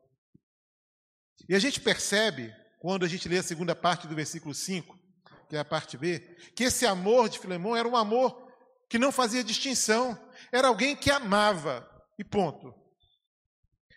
E 1.47 1.55
a 1.55 1.59
gente 1.59 1.79
percebe, 1.79 2.53
quando 2.79 3.05
a 3.05 3.07
gente 3.07 3.27
lê 3.27 3.37
a 3.37 3.43
segunda 3.43 3.75
parte 3.75 4.07
do 4.07 4.15
versículo 4.15 4.53
5, 4.53 4.97
que 5.49 5.55
é 5.55 5.59
a 5.59 5.65
parte 5.65 5.97
B, 5.97 6.19
que 6.55 6.63
esse 6.63 6.85
amor 6.85 7.29
de 7.29 7.39
Filemão 7.39 7.75
era 7.75 7.87
um 7.87 7.95
amor 7.95 8.45
que 8.89 8.97
não 8.97 9.11
fazia 9.11 9.43
distinção, 9.43 10.17
era 10.51 10.67
alguém 10.67 10.95
que 10.95 11.11
amava, 11.11 11.87
e 12.17 12.23
ponto. 12.23 12.73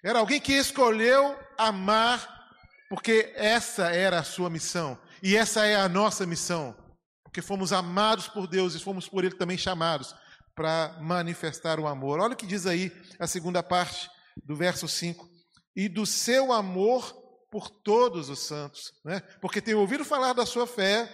Era 0.04 0.18
alguém 0.18 0.40
que 0.40 0.52
escolheu 0.52 1.38
amar, 1.56 2.48
porque 2.88 3.32
essa 3.36 3.90
era 3.90 4.20
a 4.20 4.24
sua 4.24 4.50
missão, 4.50 4.98
e 5.22 5.36
essa 5.36 5.66
é 5.66 5.76
a 5.76 5.88
nossa 5.88 6.26
missão, 6.26 6.76
porque 7.22 7.42
fomos 7.42 7.72
amados 7.72 8.28
por 8.28 8.46
Deus 8.46 8.74
e 8.74 8.80
fomos 8.80 9.08
por 9.08 9.24
Ele 9.24 9.36
também 9.36 9.58
chamados 9.58 10.14
para 10.58 10.98
manifestar 11.00 11.78
o 11.78 11.86
amor. 11.86 12.18
Olha 12.18 12.32
o 12.32 12.36
que 12.36 12.44
diz 12.44 12.66
aí 12.66 12.90
a 13.16 13.28
segunda 13.28 13.62
parte 13.62 14.10
do 14.44 14.56
verso 14.56 14.88
5: 14.88 15.24
e 15.76 15.88
do 15.88 16.04
seu 16.04 16.52
amor 16.52 17.14
por 17.48 17.70
todos 17.70 18.28
os 18.28 18.40
santos, 18.40 18.90
né? 19.04 19.20
porque 19.40 19.62
tenho 19.62 19.78
ouvido 19.78 20.04
falar 20.04 20.32
da 20.32 20.44
sua 20.44 20.66
fé 20.66 21.08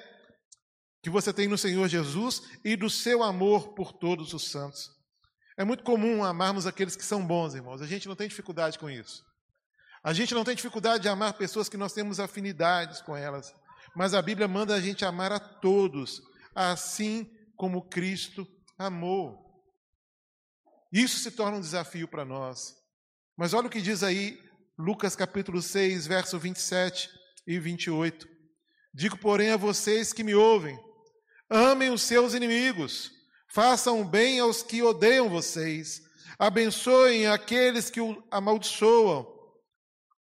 que 1.03 1.11
você 1.11 1.31
tem 1.31 1.47
no 1.47 1.59
Senhor 1.59 1.87
Jesus 1.87 2.41
e 2.65 2.75
do 2.75 2.89
seu 2.89 3.23
amor 3.23 3.75
por 3.75 3.93
todos 3.93 4.33
os 4.33 4.51
santos. 4.51 4.89
É 5.59 5.65
muito 5.65 5.85
comum 5.85 6.25
amarmos 6.25 6.67
aqueles 6.67 6.97
que 6.97 7.05
são 7.05 7.25
bons, 7.25 7.55
irmãos. 7.55 7.83
A 7.83 7.87
gente 7.87 8.09
não 8.09 8.17
tem 8.17 8.27
dificuldade 8.27 8.79
com 8.79 8.89
isso. 8.89 9.23
A 10.03 10.15
gente 10.15 10.35
não 10.35 10.43
tem 10.43 10.57
dificuldade 10.57 11.03
de 11.03 11.09
amar 11.11 11.35
pessoas 11.35 11.69
que 11.69 11.77
nós 11.77 11.93
temos 11.93 12.19
afinidades 12.19 13.03
com 13.03 13.15
elas. 13.15 13.53
Mas 13.95 14.15
a 14.15 14.23
Bíblia 14.23 14.49
manda 14.49 14.75
a 14.75 14.81
gente 14.81 15.05
amar 15.05 15.31
a 15.31 15.39
todos, 15.39 16.23
assim 16.55 17.31
como 17.57 17.87
Cristo 17.89 18.49
amou. 18.78 19.40
Isso 20.93 21.19
se 21.19 21.31
torna 21.31 21.59
um 21.59 21.61
desafio 21.61 22.09
para 22.09 22.25
nós. 22.25 22.76
Mas 23.37 23.52
olha 23.52 23.66
o 23.66 23.71
que 23.71 23.83
diz 23.83 24.02
aí 24.02 24.40
Lucas 24.78 25.16
capítulo 25.16 25.61
6, 25.61 26.07
verso 26.07 26.38
27 26.38 27.11
e 27.47 27.59
28. 27.59 28.28
Digo, 28.93 29.19
porém, 29.19 29.50
a 29.50 29.57
vocês 29.57 30.12
que 30.12 30.23
me 30.23 30.35
ouvem, 30.35 30.78
Amem 31.49 31.90
os 31.90 32.02
seus 32.02 32.33
inimigos, 32.33 33.12
façam 33.52 34.04
bem 34.04 34.40
aos 34.40 34.62
que 34.62 34.83
odeiam 34.83 35.28
vocês, 35.28 36.02
abençoem 36.38 37.26
aqueles 37.26 37.90
que 37.90 38.00
o 38.00 38.26
amaldiçoam, 38.31 39.26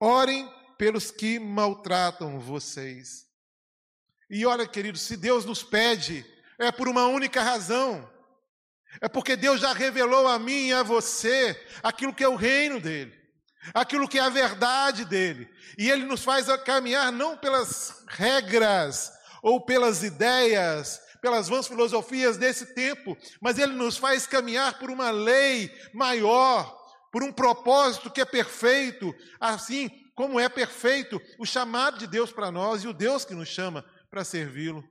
orem 0.00 0.48
pelos 0.78 1.10
que 1.10 1.38
maltratam 1.40 2.38
vocês. 2.38 3.26
E 4.30 4.46
olha, 4.46 4.66
queridos, 4.66 5.02
se 5.02 5.16
Deus 5.16 5.44
nos 5.44 5.62
pede, 5.62 6.24
é 6.58 6.70
por 6.70 6.86
uma 6.86 7.06
única 7.06 7.42
razão. 7.42 8.08
É 9.00 9.08
porque 9.08 9.36
Deus 9.36 9.60
já 9.60 9.72
revelou 9.72 10.26
a 10.26 10.38
mim 10.38 10.68
e 10.68 10.72
a 10.72 10.82
você 10.82 11.58
aquilo 11.82 12.14
que 12.14 12.24
é 12.24 12.28
o 12.28 12.34
reino 12.34 12.80
dele, 12.80 13.12
aquilo 13.74 14.08
que 14.08 14.18
é 14.18 14.22
a 14.22 14.28
verdade 14.28 15.04
dele. 15.04 15.48
E 15.76 15.90
ele 15.90 16.04
nos 16.04 16.24
faz 16.24 16.46
caminhar 16.64 17.12
não 17.12 17.36
pelas 17.36 18.04
regras 18.08 19.12
ou 19.42 19.60
pelas 19.60 20.02
ideias, 20.02 21.00
pelas 21.20 21.48
vãs 21.48 21.66
filosofias 21.66 22.36
desse 22.36 22.74
tempo, 22.74 23.16
mas 23.40 23.58
ele 23.58 23.72
nos 23.72 23.96
faz 23.96 24.26
caminhar 24.26 24.78
por 24.78 24.90
uma 24.90 25.10
lei 25.10 25.70
maior, 25.92 26.76
por 27.12 27.22
um 27.22 27.32
propósito 27.32 28.10
que 28.10 28.20
é 28.20 28.24
perfeito, 28.24 29.14
assim 29.40 29.90
como 30.14 30.40
é 30.40 30.48
perfeito 30.48 31.20
o 31.38 31.46
chamado 31.46 31.98
de 31.98 32.06
Deus 32.06 32.32
para 32.32 32.50
nós 32.50 32.82
e 32.82 32.88
o 32.88 32.92
Deus 32.92 33.24
que 33.24 33.34
nos 33.34 33.48
chama 33.48 33.84
para 34.10 34.24
servi-lo. 34.24 34.82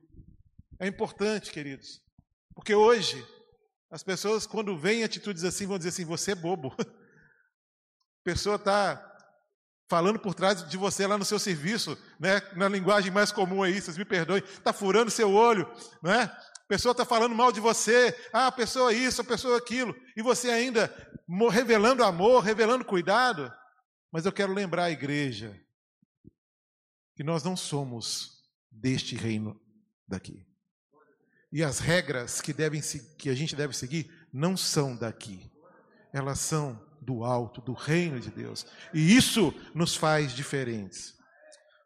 É 0.80 0.86
importante, 0.86 1.50
queridos, 1.50 2.00
porque 2.54 2.74
hoje 2.74 3.26
as 3.90 4.02
pessoas, 4.02 4.46
quando 4.46 4.76
veem 4.76 5.04
atitudes 5.04 5.44
assim, 5.44 5.66
vão 5.66 5.78
dizer 5.78 5.90
assim: 5.90 6.04
você 6.04 6.32
é 6.32 6.34
bobo. 6.34 6.74
A 6.78 6.84
pessoa 8.24 8.56
está 8.56 9.04
falando 9.88 10.18
por 10.18 10.34
trás 10.34 10.68
de 10.68 10.76
você 10.76 11.06
lá 11.06 11.16
no 11.16 11.24
seu 11.24 11.38
serviço, 11.38 11.96
né? 12.20 12.42
na 12.54 12.68
linguagem 12.68 13.10
mais 13.10 13.32
comum 13.32 13.62
aí, 13.62 13.80
vocês 13.80 13.96
me 13.96 14.04
perdoem, 14.04 14.42
está 14.44 14.72
furando 14.72 15.10
seu 15.10 15.32
olho, 15.32 15.66
né? 16.02 16.24
a 16.24 16.66
pessoa 16.68 16.92
está 16.92 17.06
falando 17.06 17.34
mal 17.34 17.50
de 17.50 17.60
você, 17.60 18.14
ah, 18.30 18.48
a 18.48 18.52
pessoa 18.52 18.92
isso, 18.92 19.22
a 19.22 19.24
pessoa 19.24 19.56
aquilo, 19.56 19.96
e 20.14 20.20
você 20.20 20.50
ainda 20.50 20.94
revelando 21.50 22.04
amor, 22.04 22.42
revelando 22.42 22.84
cuidado. 22.84 23.50
Mas 24.12 24.26
eu 24.26 24.32
quero 24.32 24.52
lembrar 24.52 24.84
a 24.84 24.90
igreja 24.90 25.58
que 27.16 27.24
nós 27.24 27.42
não 27.42 27.56
somos 27.56 28.42
deste 28.70 29.16
reino 29.16 29.60
daqui. 30.06 30.47
E 31.52 31.64
as 31.64 31.78
regras 31.78 32.40
que, 32.40 32.52
devem, 32.52 32.80
que 33.16 33.30
a 33.30 33.34
gente 33.34 33.56
deve 33.56 33.74
seguir 33.74 34.10
não 34.32 34.56
são 34.56 34.94
daqui, 34.94 35.50
elas 36.12 36.40
são 36.40 36.86
do 37.00 37.24
alto, 37.24 37.60
do 37.60 37.72
reino 37.72 38.20
de 38.20 38.30
Deus. 38.30 38.66
E 38.92 39.16
isso 39.16 39.54
nos 39.74 39.96
faz 39.96 40.32
diferentes. 40.32 41.14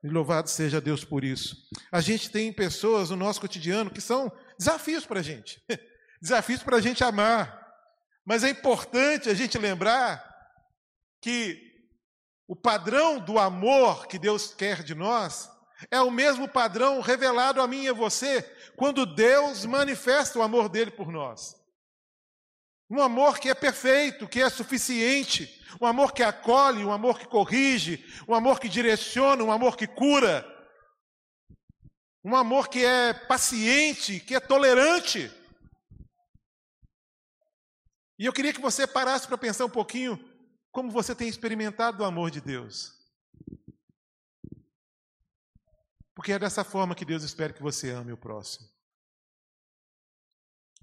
E 0.03 0.09
louvado 0.09 0.51
seja 0.51 0.81
Deus 0.81 1.05
por 1.05 1.23
isso. 1.23 1.57
A 1.93 2.01
gente 2.01 2.29
tem 2.29 2.53
pessoas 2.53 3.11
no 3.11 3.17
nosso 3.17 3.41
cotidiano 3.41 3.91
que 3.91 4.01
são 4.01 4.33
desafios 4.59 5.07
para 5.07 5.21
a 5.21 5.23
gente, 5.23 5.63
desafios 6.21 6.63
para 6.63 6.79
a 6.79 6.81
gente 6.81 7.05
amar. 7.05 7.61
Mas 8.25 8.43
é 8.43 8.51
importante 8.51 9.29
a 9.29 9.35
gente 9.35 9.57
lembrar 9.59 10.29
que 11.21 11.71
o 12.49 12.57
padrão 12.57 13.21
do 13.21 13.39
amor 13.39 14.09
que 14.09 14.19
Deus 14.19 14.53
quer 14.53 14.83
de 14.83 14.95
nós 14.95 15.52
é 15.91 16.01
o 16.01 16.11
mesmo 16.11 16.49
padrão 16.49 17.01
revelado 17.01 17.61
a 17.61 17.67
mim 17.67 17.85
e 17.85 17.89
a 17.89 17.93
você 17.93 18.43
quando 18.77 19.07
Deus 19.07 19.65
manifesta 19.65 20.39
o 20.39 20.43
amor 20.43 20.69
dele 20.69 20.91
por 20.91 21.11
nós. 21.11 21.57
Um 22.91 23.01
amor 23.01 23.39
que 23.39 23.49
é 23.49 23.55
perfeito, 23.55 24.29
que 24.29 24.41
é 24.41 24.51
suficiente, 24.51 25.63
um 25.81 25.87
amor 25.87 26.13
que 26.13 26.23
acolhe, 26.23 26.85
um 26.85 26.93
amor 26.93 27.19
que 27.19 27.27
corrige, 27.27 28.05
um 28.29 28.35
amor 28.35 28.61
que 28.61 28.69
direciona, 28.69 29.43
um 29.43 29.51
amor 29.51 29.77
que 29.77 29.87
cura, 29.87 30.47
um 32.25 32.37
amor 32.37 32.69
que 32.69 32.85
é 32.85 33.15
paciente, 33.15 34.21
que 34.21 34.35
é 34.35 34.41
tolerante. 34.41 35.33
E 38.19 38.27
eu 38.27 38.33
queria 38.33 38.53
que 38.53 38.61
você 38.61 38.87
parasse 38.87 39.27
para 39.27 39.39
pensar 39.39 39.65
um 39.65 39.71
pouquinho 39.71 40.23
como 40.71 40.91
você 40.91 41.15
tem 41.15 41.29
experimentado 41.29 42.03
o 42.03 42.07
amor 42.07 42.31
de 42.31 42.41
Deus. 42.41 43.02
Porque 46.23 46.35
é 46.35 46.39
dessa 46.39 46.63
forma 46.63 46.95
que 46.95 47.05
Deus 47.05 47.25
espera 47.25 47.53
que 47.53 47.61
você 47.61 47.91
ame 47.91 48.13
o 48.13 48.17
próximo. 48.17 48.69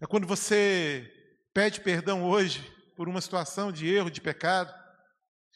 É 0.02 0.06
quando 0.06 0.28
você 0.28 1.10
pede 1.54 1.80
perdão 1.80 2.26
hoje 2.26 2.70
por 2.98 3.08
uma 3.08 3.22
situação 3.22 3.72
de 3.72 3.88
erro, 3.88 4.12
de 4.12 4.20
pecado, 4.20 4.70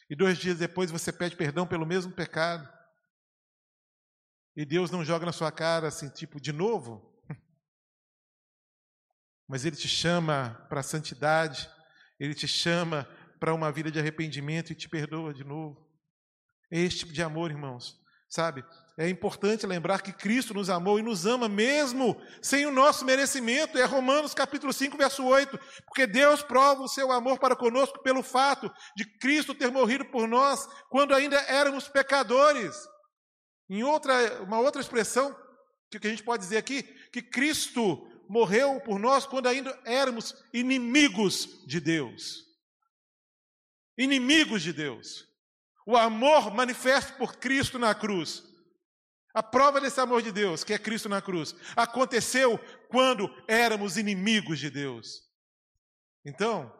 e 0.08 0.16
dois 0.16 0.38
dias 0.38 0.58
depois 0.58 0.90
você 0.90 1.12
pede 1.12 1.36
perdão 1.36 1.66
pelo 1.66 1.84
mesmo 1.84 2.10
pecado, 2.10 2.66
e 4.56 4.64
Deus 4.64 4.90
não 4.90 5.04
joga 5.04 5.26
na 5.26 5.32
sua 5.32 5.52
cara 5.52 5.88
assim, 5.88 6.08
tipo, 6.08 6.40
de 6.40 6.50
novo, 6.50 7.22
mas 9.46 9.66
Ele 9.66 9.76
te 9.76 9.86
chama 9.86 10.66
para 10.70 10.80
a 10.80 10.82
santidade, 10.82 11.68
Ele 12.18 12.34
te 12.34 12.48
chama 12.48 13.04
para 13.38 13.52
uma 13.52 13.70
vida 13.70 13.90
de 13.90 14.00
arrependimento 14.00 14.72
e 14.72 14.74
te 14.74 14.88
perdoa 14.88 15.34
de 15.34 15.44
novo. 15.44 15.86
É 16.72 16.80
esse 16.80 17.00
tipo 17.00 17.12
de 17.12 17.22
amor, 17.22 17.50
irmãos, 17.50 18.02
sabe? 18.34 18.64
É 18.98 19.08
importante 19.08 19.64
lembrar 19.64 20.02
que 20.02 20.12
Cristo 20.12 20.52
nos 20.52 20.68
amou 20.68 20.98
e 20.98 21.02
nos 21.02 21.24
ama 21.24 21.48
mesmo 21.48 22.20
sem 22.42 22.66
o 22.66 22.72
nosso 22.72 23.04
merecimento. 23.04 23.78
É 23.78 23.84
Romanos 23.84 24.34
capítulo 24.34 24.72
5, 24.72 24.96
verso 24.96 25.24
8. 25.24 25.56
Porque 25.86 26.04
Deus 26.04 26.42
prova 26.42 26.82
o 26.82 26.88
seu 26.88 27.12
amor 27.12 27.38
para 27.38 27.54
conosco 27.54 28.02
pelo 28.02 28.24
fato 28.24 28.68
de 28.96 29.04
Cristo 29.18 29.54
ter 29.54 29.70
morrido 29.70 30.04
por 30.06 30.26
nós 30.26 30.68
quando 30.90 31.14
ainda 31.14 31.36
éramos 31.42 31.86
pecadores. 31.86 32.74
Em 33.70 33.84
outra, 33.84 34.42
uma 34.42 34.58
outra 34.58 34.80
expressão 34.80 35.34
que 35.88 36.04
a 36.04 36.10
gente 36.10 36.24
pode 36.24 36.42
dizer 36.42 36.56
aqui, 36.56 36.82
que 37.12 37.22
Cristo 37.22 38.04
morreu 38.28 38.80
por 38.80 38.98
nós 38.98 39.24
quando 39.24 39.46
ainda 39.46 39.78
éramos 39.84 40.34
inimigos 40.52 41.64
de 41.68 41.78
Deus. 41.78 42.42
Inimigos 43.96 44.60
de 44.60 44.72
Deus. 44.72 45.33
O 45.86 45.96
amor 45.96 46.54
manifesto 46.54 47.12
por 47.14 47.36
Cristo 47.36 47.78
na 47.78 47.94
cruz 47.94 48.42
a 49.34 49.42
prova 49.42 49.80
desse 49.80 50.00
amor 50.00 50.22
de 50.22 50.30
Deus, 50.30 50.62
que 50.62 50.72
é 50.72 50.78
Cristo 50.78 51.08
na 51.08 51.20
cruz, 51.20 51.56
aconteceu 51.74 52.56
quando 52.88 53.28
éramos 53.48 53.96
inimigos 53.96 54.60
de 54.60 54.70
Deus. 54.70 55.24
Então, 56.24 56.72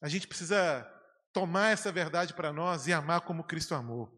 a 0.00 0.08
gente 0.08 0.28
precisa 0.28 0.88
tomar 1.32 1.70
essa 1.70 1.90
verdade 1.90 2.32
para 2.32 2.52
nós 2.52 2.86
e 2.86 2.92
amar 2.92 3.22
como 3.22 3.42
Cristo 3.42 3.74
amou. 3.74 4.08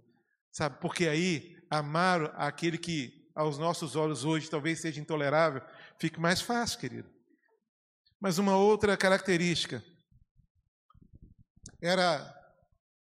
Sabe? 0.53 0.79
Porque 0.81 1.09
aí 1.09 1.57
amar 1.71 2.35
aquele 2.37 2.77
que 2.77 3.27
aos 3.35 3.57
nossos 3.57 3.97
olhos 3.97 4.23
hoje 4.23 4.51
talvez 4.51 4.83
seja 4.83 5.01
intolerável, 5.01 5.63
fica 5.99 6.21
mais 6.21 6.43
fácil, 6.43 6.79
querido. 6.79 7.11
Mas 8.21 8.37
uma 8.37 8.55
outra 8.57 8.99
característica 8.99 9.83
era 11.81 12.38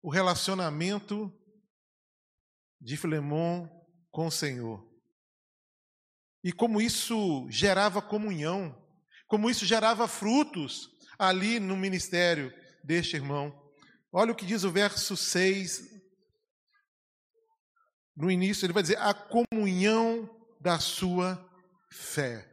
o 0.06 0.08
relacionamento 0.08 1.36
de 2.80 2.96
Filemon 2.96 3.68
com 4.12 4.28
o 4.28 4.30
Senhor. 4.30 4.88
E 6.44 6.52
como 6.52 6.80
isso 6.80 7.44
gerava 7.50 8.00
comunhão, 8.00 8.72
como 9.26 9.50
isso 9.50 9.66
gerava 9.66 10.06
frutos 10.06 10.88
ali 11.18 11.58
no 11.58 11.76
ministério 11.76 12.54
deste 12.84 13.16
irmão. 13.16 13.52
Olha 14.12 14.30
o 14.30 14.36
que 14.36 14.46
diz 14.46 14.62
o 14.62 14.70
verso 14.70 15.16
6. 15.16 15.82
No 18.14 18.30
início, 18.30 18.64
ele 18.64 18.72
vai 18.72 18.84
dizer: 18.84 18.98
a 18.98 19.12
comunhão 19.12 20.30
da 20.60 20.78
sua 20.78 21.36
fé. 21.90 22.48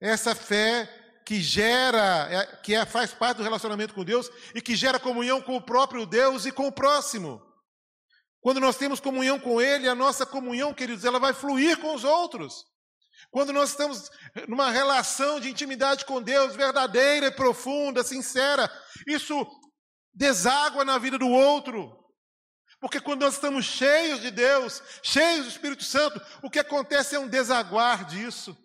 Essa 0.00 0.34
fé 0.34 0.88
que 1.28 1.42
gera, 1.42 2.26
é, 2.30 2.46
que 2.62 2.74
é, 2.74 2.86
faz 2.86 3.12
parte 3.12 3.36
do 3.36 3.42
relacionamento 3.42 3.92
com 3.92 4.02
Deus 4.02 4.30
e 4.54 4.62
que 4.62 4.74
gera 4.74 4.98
comunhão 4.98 5.42
com 5.42 5.56
o 5.56 5.60
próprio 5.60 6.06
Deus 6.06 6.46
e 6.46 6.50
com 6.50 6.68
o 6.68 6.72
próximo. 6.72 7.38
Quando 8.40 8.58
nós 8.58 8.78
temos 8.78 8.98
comunhão 8.98 9.38
com 9.38 9.60
Ele, 9.60 9.86
a 9.86 9.94
nossa 9.94 10.24
comunhão, 10.24 10.72
queridos, 10.72 11.04
ela 11.04 11.18
vai 11.18 11.34
fluir 11.34 11.76
com 11.80 11.94
os 11.94 12.02
outros. 12.02 12.64
Quando 13.30 13.52
nós 13.52 13.68
estamos 13.68 14.10
numa 14.48 14.70
relação 14.70 15.38
de 15.38 15.50
intimidade 15.50 16.06
com 16.06 16.22
Deus 16.22 16.56
verdadeira 16.56 17.30
profunda, 17.30 18.02
sincera, 18.02 18.66
isso 19.06 19.46
deságua 20.14 20.82
na 20.82 20.96
vida 20.96 21.18
do 21.18 21.28
outro. 21.28 21.94
Porque 22.80 23.02
quando 23.02 23.20
nós 23.20 23.34
estamos 23.34 23.66
cheios 23.66 24.22
de 24.22 24.30
Deus, 24.30 24.82
cheios 25.02 25.44
do 25.44 25.50
Espírito 25.50 25.84
Santo, 25.84 26.22
o 26.42 26.48
que 26.48 26.58
acontece 26.58 27.16
é 27.16 27.18
um 27.18 27.28
desaguar 27.28 28.06
disso. 28.06 28.56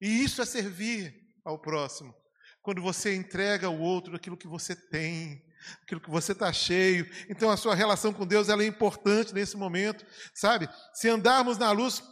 E 0.00 0.22
isso 0.22 0.40
é 0.40 0.44
servir 0.44 1.25
ao 1.46 1.58
próximo. 1.58 2.12
Quando 2.60 2.82
você 2.82 3.14
entrega 3.14 3.68
ao 3.68 3.78
outro 3.78 4.16
aquilo 4.16 4.36
que 4.36 4.48
você 4.48 4.74
tem, 4.74 5.40
aquilo 5.82 6.00
que 6.00 6.10
você 6.10 6.32
está 6.32 6.52
cheio. 6.52 7.08
Então 7.30 7.48
a 7.48 7.56
sua 7.56 7.74
relação 7.74 8.12
com 8.12 8.26
Deus 8.26 8.48
ela 8.48 8.62
é 8.62 8.66
importante 8.66 9.32
nesse 9.32 9.56
momento, 9.56 10.04
sabe? 10.34 10.68
Se 10.92 11.08
andarmos 11.08 11.56
na 11.56 11.70
luz, 11.70 12.02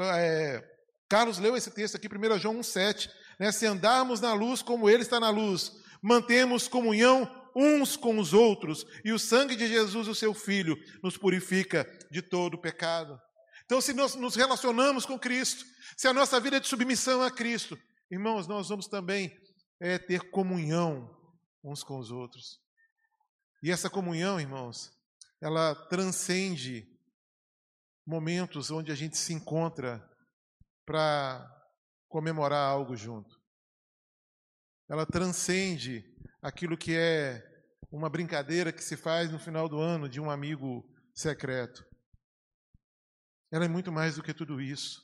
é, 0.00 0.64
Carlos 1.08 1.38
leu 1.38 1.56
esse 1.56 1.70
texto 1.70 1.96
aqui, 1.96 2.08
1 2.08 2.38
João 2.38 2.60
1,7. 2.60 3.10
Né? 3.38 3.50
Se 3.50 3.66
andarmos 3.66 4.20
na 4.20 4.32
luz 4.32 4.62
como 4.62 4.88
Ele 4.88 5.02
está 5.02 5.18
na 5.18 5.30
luz, 5.30 5.72
mantemos 6.00 6.68
comunhão 6.68 7.30
uns 7.58 7.96
com 7.96 8.18
os 8.18 8.34
outros, 8.34 8.84
e 9.02 9.12
o 9.12 9.18
sangue 9.18 9.56
de 9.56 9.66
Jesus, 9.66 10.06
o 10.08 10.14
seu 10.14 10.34
Filho, 10.34 10.76
nos 11.02 11.16
purifica 11.16 11.90
de 12.10 12.20
todo 12.20 12.60
pecado. 12.60 13.18
Então, 13.64 13.80
se 13.80 13.94
nós 13.94 14.14
nos 14.14 14.36
relacionamos 14.36 15.06
com 15.06 15.18
Cristo, 15.18 15.64
se 15.96 16.06
a 16.06 16.12
nossa 16.12 16.38
vida 16.38 16.58
é 16.58 16.60
de 16.60 16.68
submissão 16.68 17.22
a 17.22 17.30
Cristo, 17.30 17.78
irmãos, 18.10 18.46
nós 18.46 18.68
vamos 18.68 18.86
também 18.86 19.36
é, 19.80 19.98
ter 19.98 20.30
comunhão 20.30 21.14
uns 21.62 21.82
com 21.82 21.98
os 21.98 22.10
outros. 22.10 22.60
E 23.62 23.70
essa 23.70 23.90
comunhão, 23.90 24.40
irmãos, 24.40 24.90
ela 25.40 25.74
transcende 25.88 26.86
momentos 28.06 28.70
onde 28.70 28.92
a 28.92 28.94
gente 28.94 29.16
se 29.16 29.32
encontra 29.32 30.00
para 30.86 31.44
comemorar 32.08 32.70
algo 32.70 32.96
junto. 32.96 33.34
Ela 34.88 35.04
transcende 35.04 36.04
aquilo 36.40 36.78
que 36.78 36.96
é 36.96 37.42
uma 37.90 38.08
brincadeira 38.08 38.72
que 38.72 38.82
se 38.82 38.96
faz 38.96 39.30
no 39.30 39.38
final 39.38 39.68
do 39.68 39.80
ano 39.80 40.08
de 40.08 40.20
um 40.20 40.30
amigo 40.30 40.88
secreto. 41.14 41.84
Ela 43.50 43.64
é 43.64 43.68
muito 43.68 43.90
mais 43.90 44.16
do 44.16 44.22
que 44.22 44.32
tudo 44.32 44.60
isso. 44.60 45.00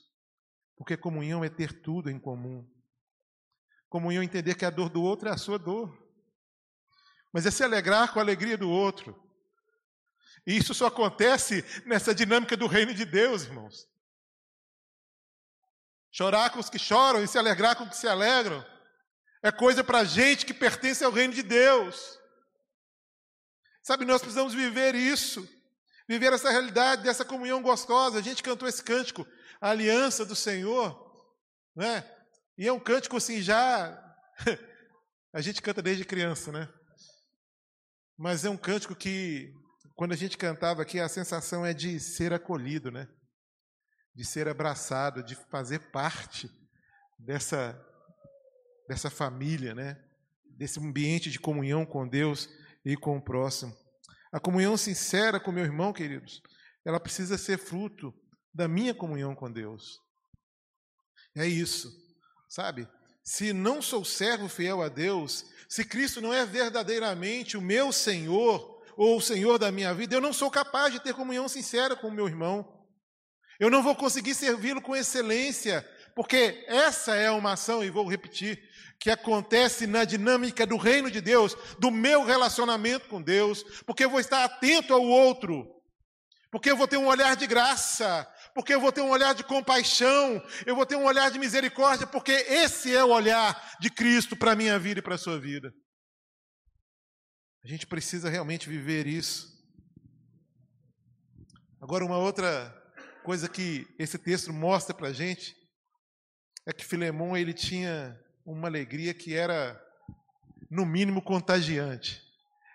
Porque 0.77 0.97
comunhão 0.97 1.43
é 1.43 1.49
ter 1.49 1.81
tudo 1.81 2.09
em 2.09 2.19
comum. 2.19 2.65
Comunhão 3.93 4.23
entender 4.23 4.55
que 4.55 4.65
a 4.65 4.71
dor 4.71 4.89
do 4.89 5.03
outro 5.03 5.29
é 5.29 5.31
a 5.31 5.37
sua 5.37 5.59
dor. 5.59 5.95
Mas 7.31 7.45
é 7.45 7.51
se 7.51 7.63
alegrar 7.63 8.11
com 8.11 8.17
a 8.17 8.23
alegria 8.23 8.57
do 8.57 8.67
outro. 8.67 9.15
E 10.47 10.57
isso 10.57 10.73
só 10.73 10.87
acontece 10.87 11.63
nessa 11.85 12.11
dinâmica 12.11 12.57
do 12.57 12.65
reino 12.65 12.91
de 12.91 13.05
Deus, 13.05 13.43
irmãos. 13.43 13.87
Chorar 16.11 16.49
com 16.49 16.59
os 16.59 16.71
que 16.71 16.79
choram 16.79 17.23
e 17.23 17.27
se 17.27 17.37
alegrar 17.37 17.75
com 17.75 17.83
os 17.83 17.91
que 17.91 17.97
se 17.97 18.07
alegram 18.07 18.65
é 19.43 19.51
coisa 19.51 19.83
para 19.83 20.03
gente 20.03 20.43
que 20.43 20.55
pertence 20.55 21.03
ao 21.03 21.11
reino 21.11 21.35
de 21.35 21.43
Deus. 21.43 22.17
Sabe, 23.83 24.05
nós 24.05 24.21
precisamos 24.21 24.55
viver 24.55 24.95
isso, 24.95 25.47
viver 26.09 26.33
essa 26.33 26.49
realidade 26.49 27.03
dessa 27.03 27.23
comunhão 27.23 27.61
gostosa. 27.61 28.17
A 28.17 28.23
gente 28.23 28.41
cantou 28.41 28.67
esse 28.67 28.83
cântico, 28.83 29.23
a 29.61 29.69
aliança 29.69 30.25
do 30.25 30.35
Senhor, 30.35 31.29
né? 31.75 32.09
E 32.57 32.67
é 32.67 32.73
um 32.73 32.79
cântico 32.79 33.17
assim 33.17 33.41
já 33.41 33.99
a 35.33 35.41
gente 35.41 35.61
canta 35.61 35.81
desde 35.81 36.05
criança, 36.05 36.51
né? 36.51 36.71
Mas 38.17 38.45
é 38.45 38.49
um 38.49 38.57
cântico 38.57 38.95
que 38.95 39.53
quando 39.95 40.11
a 40.11 40.15
gente 40.15 40.37
cantava 40.37 40.81
aqui 40.81 40.99
a 40.99 41.09
sensação 41.09 41.65
é 41.65 41.73
de 41.73 41.99
ser 41.99 42.33
acolhido, 42.33 42.91
né? 42.91 43.07
de 44.15 44.23
ser 44.23 44.47
abraçado, 44.47 45.23
de 45.23 45.35
fazer 45.49 45.79
parte 45.91 46.49
dessa, 47.17 47.79
dessa 48.87 49.09
família, 49.09 49.73
né? 49.73 50.03
desse 50.57 50.79
ambiente 50.79 51.31
de 51.31 51.39
comunhão 51.39 51.85
com 51.85 52.07
Deus 52.07 52.47
e 52.85 52.95
com 52.95 53.17
o 53.17 53.21
próximo. 53.21 53.75
A 54.31 54.39
comunhão 54.39 54.77
sincera 54.77 55.39
com 55.39 55.51
meu 55.51 55.63
irmão, 55.63 55.91
queridos, 55.91 56.41
ela 56.85 56.99
precisa 56.99 57.37
ser 57.37 57.57
fruto 57.57 58.13
da 58.53 58.67
minha 58.67 58.93
comunhão 58.93 59.33
com 59.33 59.51
Deus. 59.51 59.99
É 61.35 61.47
isso, 61.47 61.91
sabe? 62.53 62.87
Se 63.23 63.51
não 63.51 63.81
sou 63.81 64.05
servo 64.05 64.47
fiel 64.47 64.83
a 64.83 64.87
Deus, 64.87 65.43
se 65.67 65.83
Cristo 65.83 66.21
não 66.21 66.31
é 66.31 66.45
verdadeiramente 66.45 67.57
o 67.57 67.61
meu 67.61 67.91
Senhor 67.91 68.79
ou 68.95 69.17
o 69.17 69.21
Senhor 69.21 69.57
da 69.57 69.71
minha 69.71 69.91
vida, 69.91 70.13
eu 70.13 70.21
não 70.21 70.31
sou 70.31 70.51
capaz 70.51 70.93
de 70.93 70.99
ter 70.99 71.15
comunhão 71.15 71.47
sincera 71.47 71.95
com 71.95 72.09
o 72.09 72.11
meu 72.11 72.27
irmão. 72.27 72.85
Eu 73.59 73.71
não 73.71 73.81
vou 73.81 73.95
conseguir 73.95 74.35
servi-lo 74.35 74.83
com 74.83 74.95
excelência, 74.95 75.83
porque 76.15 76.63
essa 76.67 77.15
é 77.15 77.31
uma 77.31 77.53
ação, 77.53 77.83
e 77.83 77.89
vou 77.89 78.07
repetir, 78.07 78.61
que 78.99 79.09
acontece 79.09 79.87
na 79.87 80.05
dinâmica 80.05 80.63
do 80.63 80.77
reino 80.77 81.09
de 81.09 81.21
Deus, 81.21 81.57
do 81.79 81.89
meu 81.89 82.23
relacionamento 82.23 83.09
com 83.09 83.19
Deus, 83.19 83.63
porque 83.83 84.05
eu 84.05 84.11
vou 84.11 84.19
estar 84.19 84.43
atento 84.43 84.93
ao 84.93 85.01
outro, 85.01 85.67
porque 86.51 86.69
eu 86.69 86.77
vou 86.77 86.87
ter 86.87 86.97
um 86.97 87.07
olhar 87.07 87.35
de 87.35 87.47
graça, 87.47 88.31
porque 88.53 88.73
eu 88.73 88.79
vou 88.79 88.91
ter 88.91 89.01
um 89.01 89.09
olhar 89.09 89.33
de 89.33 89.43
compaixão, 89.43 90.41
eu 90.65 90.75
vou 90.75 90.85
ter 90.85 90.95
um 90.95 91.05
olhar 91.05 91.31
de 91.31 91.39
misericórdia, 91.39 92.05
porque 92.05 92.31
esse 92.31 92.95
é 92.95 93.03
o 93.03 93.09
olhar 93.09 93.77
de 93.79 93.89
Cristo 93.89 94.35
para 94.35 94.51
a 94.51 94.55
minha 94.55 94.77
vida 94.77 94.99
e 94.99 95.03
para 95.03 95.15
a 95.15 95.17
sua 95.17 95.39
vida. 95.39 95.73
A 97.63 97.67
gente 97.67 97.87
precisa 97.87 98.29
realmente 98.29 98.69
viver 98.69 99.07
isso. 99.07 99.51
Agora, 101.81 102.05
uma 102.05 102.17
outra 102.17 102.73
coisa 103.23 103.49
que 103.49 103.87
esse 103.97 104.17
texto 104.17 104.53
mostra 104.53 104.93
para 104.93 105.07
a 105.07 105.13
gente 105.13 105.55
é 106.67 106.73
que 106.73 106.85
Filemão 106.85 107.35
ele 107.35 107.53
tinha 107.53 108.19
uma 108.45 108.67
alegria 108.67 109.13
que 109.13 109.33
era, 109.33 109.81
no 110.69 110.85
mínimo, 110.85 111.21
contagiante. 111.21 112.21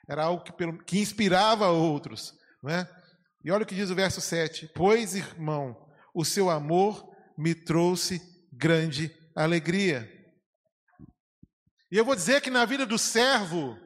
Era 0.09 0.25
algo 0.25 0.43
que, 0.43 0.53
que 0.85 0.99
inspirava 0.99 1.69
outros. 1.69 2.35
Não 2.63 2.71
é? 2.71 2.98
E 3.45 3.51
olha 3.51 3.63
o 3.63 3.67
que 3.67 3.75
diz 3.75 3.91
o 3.91 3.95
verso 3.95 4.21
7: 4.21 4.71
Pois, 4.75 5.15
irmão, 5.15 5.77
o 6.15 6.25
seu 6.25 6.51
amor 6.51 7.09
me 7.37 7.55
trouxe 7.55 8.21
grande 8.53 9.15
alegria. 9.35 10.11
E 11.91 11.97
eu 11.97 12.05
vou 12.05 12.15
dizer 12.15 12.41
que 12.41 12.51
na 12.51 12.65
vida 12.65 12.85
do 12.85 12.99
servo, 12.99 13.79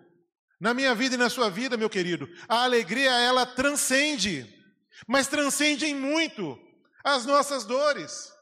na 0.60 0.74
minha 0.74 0.94
vida 0.94 1.14
e 1.14 1.18
na 1.18 1.28
sua 1.30 1.50
vida, 1.50 1.76
meu 1.76 1.90
querido, 1.90 2.28
a 2.48 2.64
alegria 2.64 3.10
ela 3.10 3.46
transcende 3.46 4.62
mas 5.06 5.26
transcendem 5.26 5.94
muito 5.94 6.58
as 7.04 7.24
nossas 7.26 7.64
dores. 7.64 8.32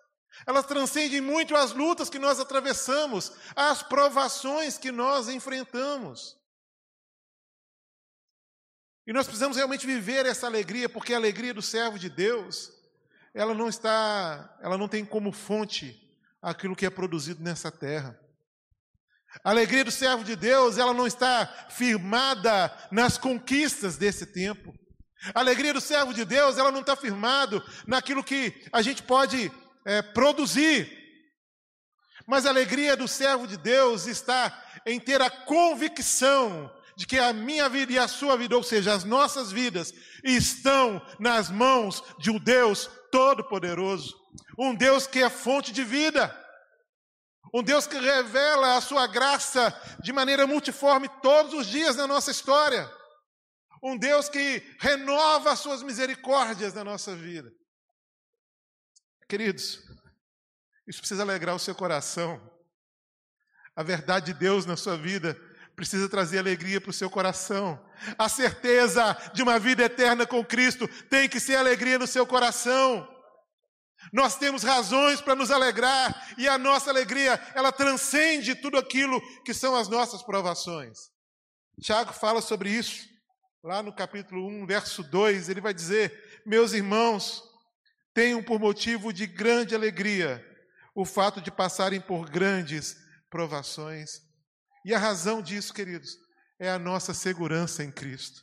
Elas 0.46 0.66
transcendem 0.66 1.20
muito 1.20 1.54
as 1.54 1.72
lutas 1.72 2.08
que 2.08 2.18
nós 2.18 2.40
atravessamos, 2.40 3.32
as 3.54 3.82
provações 3.82 4.78
que 4.78 4.90
nós 4.90 5.28
enfrentamos. 5.28 6.36
E 9.10 9.12
nós 9.12 9.26
precisamos 9.26 9.56
realmente 9.56 9.84
viver 9.84 10.24
essa 10.24 10.46
alegria, 10.46 10.88
porque 10.88 11.12
a 11.12 11.16
alegria 11.16 11.52
do 11.52 11.60
servo 11.60 11.98
de 11.98 12.08
Deus, 12.08 12.70
ela 13.34 13.52
não 13.52 13.68
está, 13.68 14.56
ela 14.62 14.78
não 14.78 14.86
tem 14.86 15.04
como 15.04 15.32
fonte 15.32 16.00
aquilo 16.40 16.76
que 16.76 16.86
é 16.86 16.90
produzido 16.90 17.42
nessa 17.42 17.72
terra. 17.72 18.16
A 19.42 19.50
alegria 19.50 19.84
do 19.84 19.90
servo 19.90 20.22
de 20.22 20.36
Deus, 20.36 20.78
ela 20.78 20.94
não 20.94 21.08
está 21.08 21.44
firmada 21.70 22.72
nas 22.92 23.18
conquistas 23.18 23.96
desse 23.96 24.26
tempo. 24.26 24.72
A 25.34 25.40
alegria 25.40 25.74
do 25.74 25.80
servo 25.80 26.14
de 26.14 26.24
Deus, 26.24 26.56
ela 26.56 26.70
não 26.70 26.82
está 26.82 26.94
firmado 26.94 27.60
naquilo 27.88 28.22
que 28.22 28.64
a 28.72 28.80
gente 28.80 29.02
pode 29.02 29.50
é, 29.84 30.02
produzir. 30.02 30.88
Mas 32.28 32.46
a 32.46 32.50
alegria 32.50 32.96
do 32.96 33.08
servo 33.08 33.48
de 33.48 33.56
Deus 33.56 34.06
está 34.06 34.56
em 34.86 35.00
ter 35.00 35.20
a 35.20 35.28
convicção 35.28 36.70
de 37.00 37.06
que 37.06 37.18
a 37.18 37.32
minha 37.32 37.66
vida 37.66 37.94
e 37.94 37.98
a 37.98 38.06
sua 38.06 38.36
vida, 38.36 38.54
ou 38.54 38.62
seja, 38.62 38.92
as 38.92 39.04
nossas 39.04 39.50
vidas, 39.50 39.90
estão 40.22 41.00
nas 41.18 41.48
mãos 41.48 42.04
de 42.18 42.30
um 42.30 42.38
Deus 42.38 42.90
Todo-Poderoso, 43.10 44.14
um 44.58 44.74
Deus 44.74 45.06
que 45.06 45.22
é 45.22 45.30
fonte 45.30 45.72
de 45.72 45.82
vida, 45.82 46.28
um 47.54 47.62
Deus 47.62 47.86
que 47.86 47.98
revela 47.98 48.76
a 48.76 48.82
sua 48.82 49.06
graça 49.06 49.74
de 50.02 50.12
maneira 50.12 50.46
multiforme 50.46 51.08
todos 51.22 51.54
os 51.54 51.68
dias 51.68 51.96
na 51.96 52.06
nossa 52.06 52.30
história. 52.30 52.86
Um 53.82 53.96
Deus 53.96 54.28
que 54.28 54.62
renova 54.78 55.52
as 55.52 55.60
suas 55.60 55.82
misericórdias 55.82 56.74
na 56.74 56.84
nossa 56.84 57.16
vida. 57.16 57.50
Queridos, 59.26 59.78
isso 60.86 60.98
precisa 60.98 61.22
alegrar 61.22 61.56
o 61.56 61.58
seu 61.58 61.74
coração. 61.74 62.38
A 63.74 63.82
verdade 63.82 64.34
de 64.34 64.38
Deus 64.38 64.66
na 64.66 64.76
sua 64.76 64.98
vida 64.98 65.34
precisa 65.80 66.10
trazer 66.10 66.38
alegria 66.38 66.78
para 66.78 66.90
o 66.90 66.92
seu 66.92 67.08
coração. 67.08 67.82
A 68.18 68.28
certeza 68.28 69.16
de 69.32 69.42
uma 69.42 69.58
vida 69.58 69.82
eterna 69.82 70.26
com 70.26 70.44
Cristo 70.44 70.86
tem 71.08 71.26
que 71.26 71.40
ser 71.40 71.56
alegria 71.56 71.98
no 71.98 72.06
seu 72.06 72.26
coração. 72.26 73.08
Nós 74.12 74.36
temos 74.36 74.62
razões 74.62 75.22
para 75.22 75.34
nos 75.34 75.50
alegrar 75.50 76.34
e 76.36 76.46
a 76.46 76.58
nossa 76.58 76.90
alegria, 76.90 77.40
ela 77.54 77.72
transcende 77.72 78.54
tudo 78.54 78.76
aquilo 78.76 79.18
que 79.42 79.54
são 79.54 79.74
as 79.74 79.88
nossas 79.88 80.22
provações. 80.22 80.98
Tiago 81.80 82.12
fala 82.12 82.42
sobre 82.42 82.68
isso, 82.68 83.08
lá 83.64 83.82
no 83.82 83.90
capítulo 83.90 84.46
1, 84.48 84.66
verso 84.66 85.02
2, 85.02 85.48
ele 85.48 85.62
vai 85.62 85.72
dizer: 85.72 86.42
Meus 86.44 86.74
irmãos, 86.74 87.42
tenham 88.12 88.42
por 88.42 88.60
motivo 88.60 89.14
de 89.14 89.26
grande 89.26 89.74
alegria 89.74 90.44
o 90.94 91.06
fato 91.06 91.40
de 91.40 91.50
passarem 91.50 92.02
por 92.02 92.28
grandes 92.28 92.98
provações. 93.30 94.28
E 94.84 94.94
a 94.94 94.98
razão 94.98 95.42
disso, 95.42 95.74
queridos, 95.74 96.16
é 96.58 96.70
a 96.70 96.78
nossa 96.78 97.14
segurança 97.14 97.82
em 97.82 97.90
Cristo. 97.90 98.42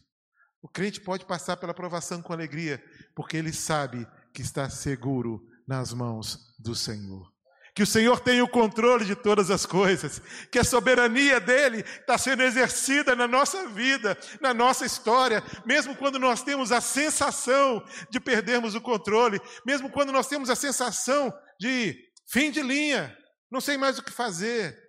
O 0.61 0.67
crente 0.67 0.99
pode 0.99 1.25
passar 1.25 1.57
pela 1.57 1.73
provação 1.73 2.21
com 2.21 2.33
alegria, 2.33 2.83
porque 3.15 3.37
ele 3.37 3.53
sabe 3.53 4.07
que 4.33 4.41
está 4.41 4.69
seguro 4.69 5.41
nas 5.67 5.93
mãos 5.93 6.55
do 6.59 6.75
Senhor. 6.75 7.31
Que 7.75 7.83
o 7.83 7.87
Senhor 7.87 8.19
tem 8.19 8.41
o 8.41 8.47
controle 8.47 9.05
de 9.05 9.15
todas 9.15 9.51
as 9.51 9.63
coisas, 9.63 10.19
que 10.51 10.57
a 10.57 10.63
soberania 10.63 11.39
dele 11.39 11.81
está 11.81 12.17
sendo 12.17 12.41
exercida 12.41 13.15
na 13.15 13.27
nossa 13.27 13.67
vida, 13.67 14.17
na 14.41 14.51
nossa 14.51 14.83
história, 14.83 15.43
mesmo 15.63 15.95
quando 15.95 16.17
nós 16.17 16.41
temos 16.41 16.71
a 16.71 16.81
sensação 16.81 17.85
de 18.09 18.19
perdermos 18.19 18.73
o 18.73 18.81
controle, 18.81 19.39
mesmo 19.63 19.91
quando 19.91 20.11
nós 20.11 20.27
temos 20.27 20.49
a 20.49 20.55
sensação 20.55 21.31
de 21.59 21.95
fim 22.27 22.49
de 22.49 22.63
linha, 22.63 23.15
não 23.51 23.61
sei 23.61 23.77
mais 23.77 23.99
o 23.99 24.03
que 24.03 24.11
fazer. 24.11 24.86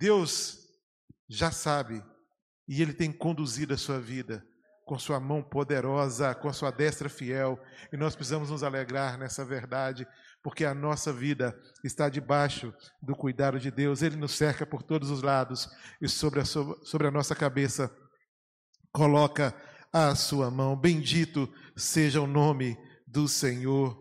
Deus 0.00 0.58
já 1.28 1.50
sabe 1.50 2.02
e 2.66 2.80
Ele 2.80 2.94
tem 2.94 3.12
conduzido 3.12 3.74
a 3.74 3.76
sua 3.76 4.00
vida 4.00 4.42
com 4.86 4.98
sua 4.98 5.20
mão 5.20 5.40
poderosa, 5.40 6.34
com 6.34 6.52
sua 6.52 6.72
destra 6.72 7.08
fiel, 7.08 7.56
e 7.92 7.96
nós 7.96 8.16
precisamos 8.16 8.50
nos 8.50 8.64
alegrar 8.64 9.16
nessa 9.16 9.44
verdade, 9.44 10.04
porque 10.42 10.64
a 10.64 10.74
nossa 10.74 11.12
vida 11.12 11.56
está 11.84 12.08
debaixo 12.08 12.74
do 13.00 13.14
cuidado 13.14 13.60
de 13.60 13.70
Deus, 13.70 14.02
Ele 14.02 14.16
nos 14.16 14.32
cerca 14.32 14.66
por 14.66 14.82
todos 14.82 15.08
os 15.08 15.22
lados 15.22 15.68
e 16.02 16.08
sobre 16.08 16.40
a, 16.40 16.44
sobre 16.44 17.06
a 17.06 17.10
nossa 17.10 17.36
cabeça 17.36 17.88
coloca 18.90 19.54
a 19.92 20.12
sua 20.16 20.50
mão. 20.50 20.74
Bendito 20.74 21.48
seja 21.76 22.20
o 22.20 22.26
nome 22.26 22.76
do 23.06 23.28
Senhor. 23.28 23.96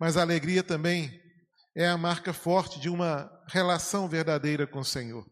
Mas 0.00 0.16
a 0.16 0.22
alegria 0.22 0.62
também 0.62 1.20
é 1.76 1.86
a 1.86 1.98
marca 1.98 2.32
forte 2.32 2.80
de 2.80 2.88
uma 2.88 3.35
relação 3.48 4.08
verdadeira 4.08 4.66
com 4.66 4.80
o 4.80 4.84
Senhor. 4.84 5.26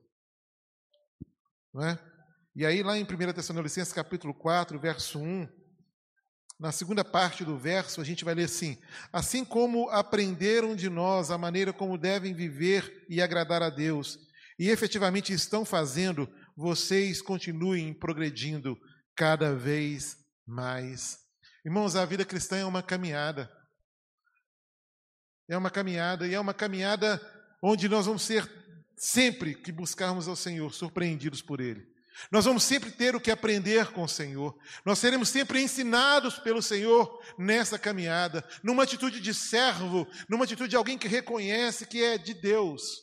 Não 1.72 1.84
é? 1.84 1.98
E 2.56 2.64
aí, 2.64 2.82
lá 2.82 2.96
em 2.96 3.02
1 3.02 3.32
Tessalonicenses, 3.32 3.92
capítulo 3.92 4.32
4, 4.32 4.78
verso 4.78 5.18
1, 5.18 5.48
na 6.58 6.70
segunda 6.70 7.04
parte 7.04 7.44
do 7.44 7.58
verso, 7.58 8.00
a 8.00 8.04
gente 8.04 8.24
vai 8.24 8.34
ler 8.34 8.44
assim: 8.44 8.78
Assim 9.12 9.44
como 9.44 9.88
aprenderam 9.90 10.76
de 10.76 10.88
nós 10.88 11.30
a 11.30 11.38
maneira 11.38 11.72
como 11.72 11.98
devem 11.98 12.32
viver 12.32 13.04
e 13.08 13.20
agradar 13.20 13.60
a 13.60 13.70
Deus, 13.70 14.18
e 14.56 14.70
efetivamente 14.70 15.32
estão 15.32 15.64
fazendo, 15.64 16.32
vocês 16.56 17.20
continuem 17.20 17.92
progredindo 17.92 18.78
cada 19.16 19.54
vez 19.54 20.16
mais. 20.46 21.18
Irmãos, 21.64 21.96
a 21.96 22.04
vida 22.04 22.24
cristã 22.24 22.56
é 22.56 22.64
uma 22.64 22.82
caminhada. 22.82 23.50
É 25.48 25.58
uma 25.58 25.70
caminhada, 25.70 26.26
e 26.26 26.34
é 26.34 26.40
uma 26.40 26.54
caminhada 26.54 27.20
onde 27.66 27.88
nós 27.88 28.04
vamos 28.04 28.22
ser, 28.22 28.46
sempre 28.94 29.54
que 29.54 29.72
buscarmos 29.72 30.28
ao 30.28 30.36
Senhor, 30.36 30.72
surpreendidos 30.74 31.40
por 31.40 31.60
Ele. 31.60 31.82
Nós 32.30 32.44
vamos 32.44 32.62
sempre 32.62 32.90
ter 32.90 33.16
o 33.16 33.20
que 33.20 33.30
aprender 33.30 33.90
com 33.90 34.02
o 34.02 34.08
Senhor. 34.08 34.54
Nós 34.84 34.98
seremos 34.98 35.30
sempre 35.30 35.62
ensinados 35.62 36.38
pelo 36.38 36.62
Senhor 36.62 37.20
nessa 37.38 37.78
caminhada, 37.78 38.46
numa 38.62 38.82
atitude 38.82 39.18
de 39.18 39.32
servo, 39.32 40.06
numa 40.28 40.44
atitude 40.44 40.68
de 40.68 40.76
alguém 40.76 40.98
que 40.98 41.08
reconhece 41.08 41.86
que 41.86 42.04
é 42.04 42.18
de 42.18 42.34
Deus 42.34 43.02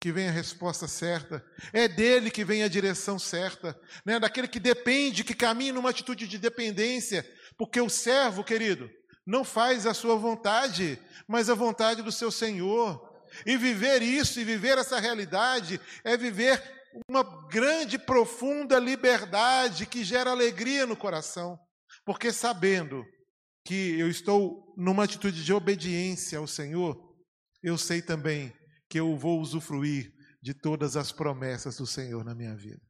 que 0.00 0.10
vem 0.10 0.28
a 0.28 0.32
resposta 0.32 0.88
certa, 0.88 1.44
é 1.74 1.86
dele 1.86 2.30
que 2.30 2.42
vem 2.42 2.62
a 2.62 2.68
direção 2.68 3.18
certa, 3.18 3.78
né? 4.02 4.18
daquele 4.18 4.48
que 4.48 4.58
depende, 4.58 5.22
que 5.22 5.34
caminha 5.34 5.74
numa 5.74 5.90
atitude 5.90 6.26
de 6.26 6.38
dependência, 6.38 7.22
porque 7.58 7.78
o 7.82 7.90
servo, 7.90 8.42
querido, 8.42 8.90
não 9.26 9.44
faz 9.44 9.86
a 9.86 9.92
sua 9.92 10.16
vontade, 10.16 10.98
mas 11.28 11.50
a 11.50 11.54
vontade 11.54 12.00
do 12.00 12.10
seu 12.10 12.30
Senhor. 12.30 13.09
E 13.46 13.56
viver 13.56 14.02
isso, 14.02 14.40
e 14.40 14.44
viver 14.44 14.78
essa 14.78 14.98
realidade, 14.98 15.80
é 16.04 16.16
viver 16.16 16.62
uma 17.08 17.22
grande, 17.48 17.98
profunda 17.98 18.78
liberdade 18.78 19.86
que 19.86 20.04
gera 20.04 20.30
alegria 20.30 20.86
no 20.86 20.96
coração, 20.96 21.58
porque 22.04 22.32
sabendo 22.32 23.04
que 23.64 23.98
eu 23.98 24.08
estou 24.08 24.74
numa 24.76 25.04
atitude 25.04 25.44
de 25.44 25.52
obediência 25.52 26.38
ao 26.38 26.46
Senhor, 26.46 26.98
eu 27.62 27.76
sei 27.76 28.02
também 28.02 28.52
que 28.88 28.98
eu 28.98 29.16
vou 29.16 29.40
usufruir 29.40 30.12
de 30.42 30.54
todas 30.54 30.96
as 30.96 31.12
promessas 31.12 31.76
do 31.76 31.86
Senhor 31.86 32.24
na 32.24 32.34
minha 32.34 32.56
vida. 32.56 32.80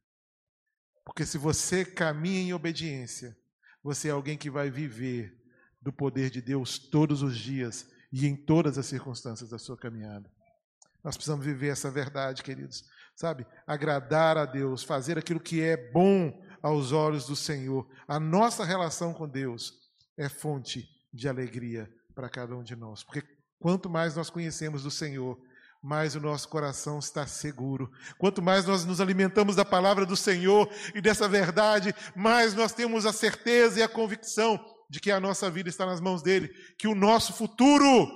Porque 1.05 1.25
se 1.25 1.37
você 1.37 1.83
caminha 1.83 2.41
em 2.41 2.53
obediência, 2.53 3.35
você 3.83 4.07
é 4.07 4.11
alguém 4.11 4.37
que 4.37 4.49
vai 4.49 4.71
viver 4.71 5.31
do 5.81 5.91
poder 5.91 6.29
de 6.29 6.41
Deus 6.41 6.77
todos 6.79 7.21
os 7.21 7.37
dias 7.37 7.87
e 8.11 8.27
em 8.27 8.35
todas 8.35 8.77
as 8.77 8.85
circunstâncias 8.85 9.49
da 9.49 9.57
sua 9.57 9.77
caminhada. 9.77 10.29
Nós 11.03 11.15
precisamos 11.15 11.45
viver 11.45 11.69
essa 11.69 11.89
verdade, 11.89 12.43
queridos 12.43 12.83
sabe? 13.15 13.45
Agradar 13.67 14.37
a 14.37 14.45
Deus, 14.45 14.83
fazer 14.83 15.17
aquilo 15.17 15.39
que 15.39 15.61
é 15.61 15.77
bom 15.91 16.33
aos 16.61 16.91
olhos 16.91 17.27
do 17.27 17.35
Senhor. 17.35 17.87
A 18.07 18.19
nossa 18.19 18.63
relação 18.63 19.13
com 19.13 19.27
Deus 19.27 19.73
é 20.17 20.27
fonte 20.27 20.87
de 21.13 21.27
alegria 21.27 21.89
para 22.15 22.29
cada 22.29 22.55
um 22.55 22.63
de 22.63 22.75
nós, 22.75 23.03
porque 23.03 23.23
quanto 23.59 23.89
mais 23.89 24.15
nós 24.15 24.29
conhecemos 24.29 24.83
do 24.83 24.91
Senhor, 24.91 25.39
mais 25.83 26.15
o 26.15 26.19
nosso 26.19 26.47
coração 26.47 26.99
está 26.99 27.25
seguro. 27.25 27.91
Quanto 28.17 28.41
mais 28.41 28.65
nós 28.65 28.85
nos 28.85 29.01
alimentamos 29.01 29.55
da 29.55 29.65
palavra 29.65 30.05
do 30.05 30.15
Senhor 30.15 30.69
e 30.93 31.01
dessa 31.01 31.27
verdade, 31.27 31.93
mais 32.15 32.53
nós 32.53 32.71
temos 32.71 33.05
a 33.05 33.13
certeza 33.13 33.79
e 33.79 33.83
a 33.83 33.89
convicção 33.89 34.63
de 34.91 34.99
que 34.99 35.09
a 35.09 35.21
nossa 35.21 35.49
vida 35.49 35.69
está 35.69 35.85
nas 35.85 36.01
mãos 36.01 36.21
dele, 36.21 36.49
que 36.77 36.85
o 36.85 36.93
nosso 36.93 37.31
futuro 37.31 38.09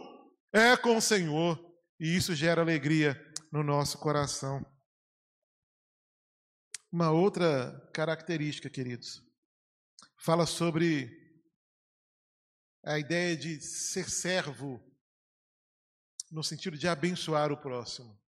é 0.51 0.75
com 0.75 0.97
o 0.97 1.01
Senhor, 1.01 1.57
e 1.97 2.13
isso 2.17 2.35
gera 2.35 2.61
alegria 2.61 3.15
no 3.49 3.63
nosso 3.63 3.97
coração. 3.97 4.61
Uma 6.91 7.11
outra 7.11 7.89
característica, 7.93 8.69
queridos, 8.69 9.23
fala 10.17 10.45
sobre 10.45 11.09
a 12.83 12.99
ideia 12.99 13.38
de 13.38 13.61
ser 13.61 14.09
servo, 14.09 14.85
no 16.29 16.43
sentido 16.43 16.77
de 16.77 16.89
abençoar 16.89 17.53
o 17.53 17.61
próximo. 17.61 18.21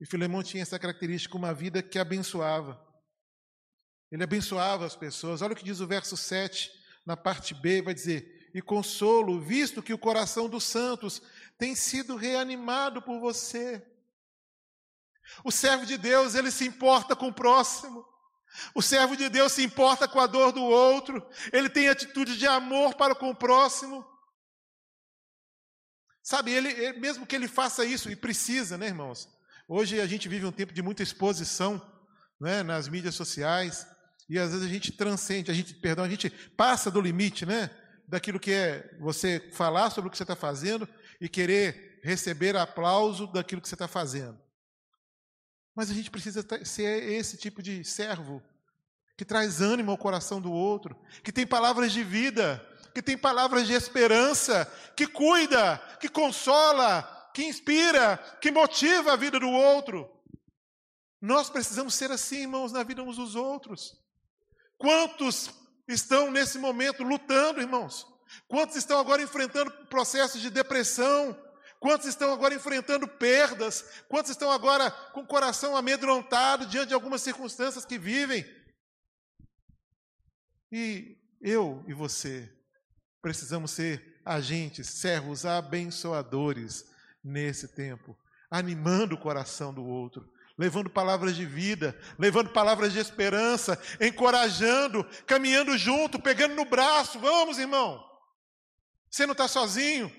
E 0.00 0.06
Filemão 0.06 0.42
tinha 0.42 0.62
essa 0.62 0.78
característica, 0.78 1.36
uma 1.36 1.52
vida 1.52 1.82
que 1.82 1.98
abençoava. 1.98 2.82
Ele 4.10 4.24
abençoava 4.24 4.86
as 4.86 4.96
pessoas. 4.96 5.42
Olha 5.42 5.52
o 5.52 5.56
que 5.56 5.64
diz 5.64 5.80
o 5.80 5.86
verso 5.86 6.16
7, 6.16 6.78
na 7.08 7.16
parte 7.16 7.54
B, 7.54 7.80
vai 7.80 7.94
dizer: 7.94 8.50
E 8.54 8.60
consolo, 8.60 9.40
visto 9.40 9.82
que 9.82 9.94
o 9.94 9.98
coração 9.98 10.46
dos 10.46 10.64
santos 10.64 11.22
tem 11.56 11.74
sido 11.74 12.16
reanimado 12.16 13.00
por 13.00 13.18
você. 13.18 13.82
O 15.42 15.50
servo 15.50 15.86
de 15.86 15.96
Deus, 15.96 16.34
ele 16.34 16.50
se 16.50 16.66
importa 16.66 17.16
com 17.16 17.28
o 17.28 17.32
próximo. 17.32 18.04
O 18.74 18.82
servo 18.82 19.16
de 19.16 19.30
Deus 19.30 19.52
se 19.52 19.64
importa 19.64 20.06
com 20.06 20.20
a 20.20 20.26
dor 20.26 20.52
do 20.52 20.62
outro. 20.62 21.26
Ele 21.50 21.70
tem 21.70 21.88
atitude 21.88 22.36
de 22.36 22.46
amor 22.46 22.94
para 22.94 23.14
com 23.14 23.30
o 23.30 23.34
próximo. 23.34 24.06
Sabe, 26.22 26.52
ele, 26.52 26.68
ele, 26.68 27.00
mesmo 27.00 27.26
que 27.26 27.34
ele 27.34 27.48
faça 27.48 27.86
isso, 27.86 28.10
e 28.10 28.16
precisa, 28.16 28.76
né, 28.76 28.86
irmãos? 28.86 29.26
Hoje 29.66 29.98
a 29.98 30.06
gente 30.06 30.28
vive 30.28 30.44
um 30.44 30.52
tempo 30.52 30.74
de 30.74 30.82
muita 30.82 31.02
exposição 31.02 31.80
né, 32.38 32.62
nas 32.62 32.86
mídias 32.86 33.14
sociais, 33.14 33.86
e 34.28 34.38
às 34.38 34.50
vezes 34.50 34.66
a 34.66 34.68
gente 34.68 34.92
transcende, 34.92 35.50
a 35.50 35.54
gente, 35.54 35.74
perdão, 35.74 36.04
a 36.04 36.08
gente 36.08 36.28
passa 36.28 36.90
do 36.90 37.00
limite, 37.00 37.46
né? 37.46 37.70
Daquilo 38.06 38.38
que 38.38 38.52
é 38.52 38.94
você 39.00 39.50
falar 39.52 39.90
sobre 39.90 40.08
o 40.08 40.10
que 40.10 40.16
você 40.16 40.24
está 40.24 40.36
fazendo 40.36 40.88
e 41.20 41.28
querer 41.28 42.00
receber 42.02 42.56
aplauso 42.56 43.26
daquilo 43.26 43.60
que 43.60 43.68
você 43.68 43.74
está 43.74 43.88
fazendo. 43.88 44.38
Mas 45.74 45.90
a 45.90 45.94
gente 45.94 46.10
precisa 46.10 46.44
ser 46.64 47.12
esse 47.12 47.36
tipo 47.36 47.62
de 47.62 47.84
servo 47.84 48.42
que 49.16 49.24
traz 49.24 49.60
ânimo 49.60 49.90
ao 49.90 49.98
coração 49.98 50.40
do 50.40 50.52
outro, 50.52 50.96
que 51.22 51.32
tem 51.32 51.46
palavras 51.46 51.92
de 51.92 52.04
vida, 52.04 52.64
que 52.94 53.02
tem 53.02 53.16
palavras 53.16 53.66
de 53.66 53.72
esperança, 53.72 54.64
que 54.96 55.06
cuida, 55.06 55.78
que 56.00 56.08
consola, 56.08 57.30
que 57.34 57.44
inspira, 57.44 58.16
que 58.40 58.50
motiva 58.50 59.12
a 59.12 59.16
vida 59.16 59.40
do 59.40 59.48
outro. 59.48 60.08
Nós 61.20 61.50
precisamos 61.50 61.94
ser 61.94 62.10
assim, 62.10 62.42
irmãos, 62.42 62.72
na 62.72 62.82
vida 62.82 63.02
uns 63.02 63.16
dos 63.16 63.34
outros. 63.34 63.96
Quantos 64.78 65.50
estão 65.88 66.30
nesse 66.30 66.58
momento 66.58 67.02
lutando, 67.02 67.60
irmãos? 67.60 68.06
Quantos 68.46 68.76
estão 68.76 68.98
agora 68.98 69.20
enfrentando 69.20 69.70
processos 69.88 70.40
de 70.40 70.50
depressão? 70.50 71.36
Quantos 71.80 72.06
estão 72.06 72.32
agora 72.32 72.54
enfrentando 72.54 73.06
perdas? 73.06 73.84
Quantos 74.08 74.30
estão 74.30 74.50
agora 74.50 74.90
com 74.90 75.20
o 75.20 75.26
coração 75.26 75.76
amedrontado 75.76 76.66
diante 76.66 76.88
de 76.88 76.94
algumas 76.94 77.22
circunstâncias 77.22 77.84
que 77.84 77.98
vivem? 77.98 78.44
E 80.70 81.16
eu 81.40 81.84
e 81.86 81.94
você 81.94 82.52
precisamos 83.20 83.70
ser 83.72 84.20
agentes, 84.24 84.88
servos 84.88 85.44
abençoadores 85.44 86.84
nesse 87.24 87.68
tempo, 87.68 88.16
animando 88.50 89.14
o 89.14 89.20
coração 89.20 89.72
do 89.72 89.84
outro, 89.84 90.30
levando 90.58 90.90
palavras 90.90 91.36
de 91.36 91.46
vida, 91.46 91.96
levando 92.18 92.50
palavras 92.50 92.92
de 92.92 92.98
esperança, 92.98 93.80
encorajando, 94.00 95.04
caminhando 95.24 95.78
junto, 95.78 96.18
pegando 96.18 96.56
no 96.56 96.64
braço. 96.64 97.20
Vamos, 97.20 97.58
irmão. 97.58 98.04
Você 99.08 99.24
não 99.24 99.32
está 99.32 99.46
sozinho. 99.46 100.12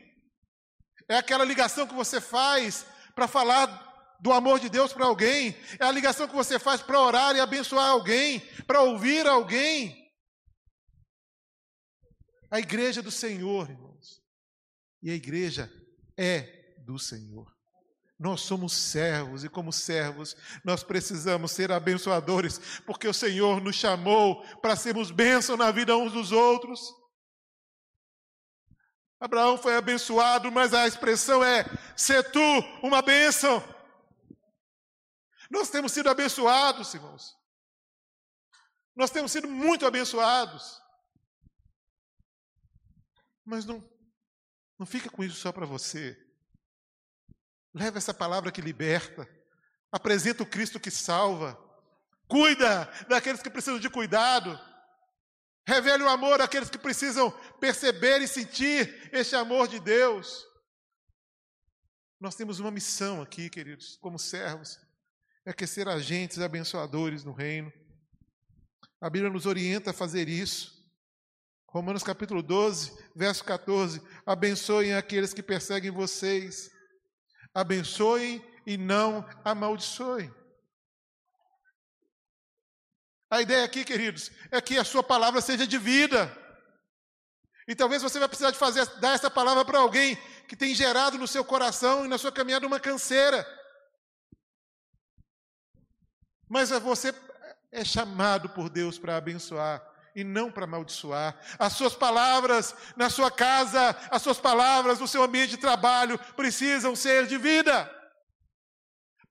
É 1.09 1.17
aquela 1.17 1.43
ligação 1.43 1.85
que 1.85 1.93
você 1.93 2.21
faz 2.21 2.85
para 3.13 3.27
falar 3.27 4.17
do 4.21 4.31
amor 4.31 4.59
de 4.59 4.69
Deus 4.69 4.93
para 4.93 5.05
alguém. 5.05 5.55
É 5.77 5.85
a 5.85 5.91
ligação 5.91 6.27
que 6.27 6.35
você 6.35 6.57
faz 6.57 6.81
para 6.81 6.99
orar 7.01 7.35
e 7.35 7.41
abençoar 7.41 7.89
alguém, 7.89 8.39
para 8.65 8.81
ouvir 8.81 9.27
alguém. 9.27 10.09
A 12.49 12.59
igreja 12.59 13.01
do 13.01 13.11
Senhor, 13.11 13.69
irmãos. 13.69 14.23
E 15.03 15.11
a 15.11 15.13
igreja 15.13 15.71
é 16.17 16.75
do 16.85 16.97
Senhor. 16.97 17.58
Nós 18.19 18.41
somos 18.41 18.73
servos 18.73 19.45
e, 19.45 19.49
como 19.49 19.71
servos, 19.71 20.35
nós 20.61 20.83
precisamos 20.83 21.53
ser 21.53 21.71
abençoadores, 21.71 22.81
porque 22.85 23.07
o 23.07 23.13
Senhor 23.13 23.61
nos 23.61 23.77
chamou 23.77 24.43
para 24.57 24.75
sermos 24.75 25.09
bênção 25.09 25.55
na 25.55 25.71
vida 25.71 25.95
uns 25.95 26.11
dos 26.11 26.33
outros. 26.33 26.81
Abraão 29.21 29.57
foi 29.57 29.77
abençoado, 29.77 30.51
mas 30.51 30.73
a 30.73 30.85
expressão 30.85 31.41
é: 31.41 31.63
ser 31.95 32.29
tu 32.29 32.41
uma 32.83 33.01
bênção. 33.01 33.63
Nós 35.49 35.69
temos 35.69 35.93
sido 35.93 36.09
abençoados, 36.09 36.93
irmãos. 36.93 37.33
Nós 38.95 39.11
temos 39.11 39.31
sido 39.31 39.47
muito 39.47 39.85
abençoados. 39.85 40.77
Mas 43.45 43.65
não, 43.65 43.81
não 44.77 44.85
fica 44.85 45.09
com 45.09 45.23
isso 45.23 45.37
só 45.37 45.53
para 45.53 45.65
você. 45.65 46.28
Leva 47.79 47.97
essa 47.97 48.13
palavra 48.13 48.51
que 48.51 48.59
liberta. 48.59 49.25
Apresenta 49.89 50.43
o 50.43 50.45
Cristo 50.45 50.81
que 50.81 50.91
salva. 50.91 51.57
Cuida 52.27 52.91
daqueles 53.07 53.41
que 53.41 53.49
precisam 53.49 53.79
de 53.79 53.89
cuidado. 53.89 54.59
Revele 55.65 56.03
o 56.03 56.09
amor 56.09 56.41
àqueles 56.41 56.69
que 56.69 56.77
precisam 56.77 57.31
perceber 57.57 58.21
e 58.21 58.27
sentir 58.27 59.09
este 59.13 59.33
amor 59.33 59.69
de 59.69 59.79
Deus. 59.79 60.45
Nós 62.19 62.35
temos 62.35 62.59
uma 62.59 62.69
missão 62.69 63.21
aqui, 63.21 63.49
queridos, 63.49 63.97
como 64.01 64.19
servos, 64.19 64.77
é 65.45 65.53
que 65.53 65.65
ser 65.65 65.87
agentes 65.87 66.39
abençoadores 66.39 67.23
no 67.23 67.31
reino. 67.31 67.71
A 68.99 69.09
Bíblia 69.09 69.31
nos 69.31 69.45
orienta 69.45 69.91
a 69.91 69.93
fazer 69.93 70.27
isso. 70.27 70.77
Romanos 71.69 72.03
capítulo 72.03 72.43
12, 72.43 72.91
verso 73.15 73.41
14: 73.45 74.01
Abençoem 74.25 74.95
aqueles 74.95 75.33
que 75.33 75.41
perseguem 75.41 75.91
vocês, 75.91 76.69
abençoem 77.53 78.43
e 78.65 78.77
não 78.77 79.27
amaldiçoem. 79.43 80.33
A 83.31 83.41
ideia 83.41 83.63
aqui, 83.63 83.85
queridos, 83.85 84.31
é 84.51 84.59
que 84.59 84.77
a 84.77 84.83
sua 84.83 85.03
palavra 85.03 85.39
seja 85.39 85.67
de 85.67 85.77
vida. 85.77 86.35
E 87.67 87.75
talvez 87.75 88.01
você 88.01 88.17
vai 88.17 88.27
precisar 88.27 88.51
de 88.51 88.57
fazer, 88.57 88.85
dar 88.99 89.13
essa 89.13 89.29
palavra 89.29 89.63
para 89.63 89.79
alguém 89.79 90.15
que 90.47 90.55
tem 90.55 90.73
gerado 90.73 91.17
no 91.17 91.27
seu 91.27 91.45
coração 91.45 92.05
e 92.05 92.07
na 92.07 92.17
sua 92.17 92.31
caminhada 92.31 92.65
uma 92.65 92.79
canseira. 92.79 93.45
Mas 96.47 96.71
você 96.71 97.13
é 97.71 97.85
chamado 97.85 98.49
por 98.49 98.69
Deus 98.69 98.97
para 98.97 99.15
abençoar 99.15 99.88
e 100.15 100.23
não 100.23 100.51
para 100.51 100.65
amaldiçoar. 100.65 101.39
As 101.57 101.73
suas 101.73 101.95
palavras 101.95 102.75
na 102.95 103.09
sua 103.09 103.31
casa, 103.31 103.95
as 104.09 104.21
suas 104.21 104.39
palavras 104.39 104.99
no 104.99 105.07
seu 105.07 105.23
ambiente 105.23 105.51
de 105.51 105.57
trabalho 105.57 106.19
precisam 106.35 106.95
ser 106.95 107.27
de 107.27 107.37
vida. 107.37 107.89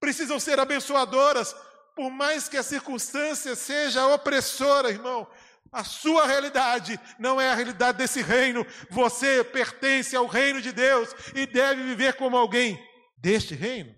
Precisam 0.01 0.39
ser 0.39 0.61
abençoadoras, 0.61 1.55
por 1.95 2.11
mais 2.11 2.49
que 2.49 2.57
a 2.57 2.63
circunstância 2.63 3.57
seja 3.57 4.07
opressora, 4.07 4.91
irmão. 4.91 5.29
A 5.71 5.85
sua 5.85 6.27
realidade 6.27 6.99
não 7.19 7.41
é 7.41 7.51
a 7.51 7.55
realidade 7.55 7.99
desse 7.99 8.23
reino. 8.23 8.67
Você 8.91 9.45
pertence 9.45 10.17
ao 10.17 10.27
reino 10.27 10.63
de 10.63 10.73
Deus 10.73 11.15
e 11.35 11.47
deve 11.47 11.83
viver 11.83 12.15
como 12.15 12.37
alguém 12.37 12.83
deste 13.19 13.55
reino. 13.55 13.95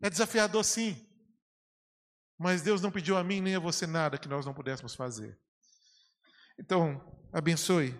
É 0.00 0.10
desafiador, 0.10 0.64
sim. 0.64 1.11
Mas 2.42 2.60
Deus 2.60 2.82
não 2.82 2.90
pediu 2.90 3.16
a 3.16 3.22
mim 3.22 3.40
nem 3.40 3.54
a 3.54 3.60
você 3.60 3.86
nada 3.86 4.18
que 4.18 4.26
nós 4.26 4.44
não 4.44 4.52
pudéssemos 4.52 4.96
fazer. 4.96 5.38
Então, 6.58 7.00
abençoe 7.32 7.94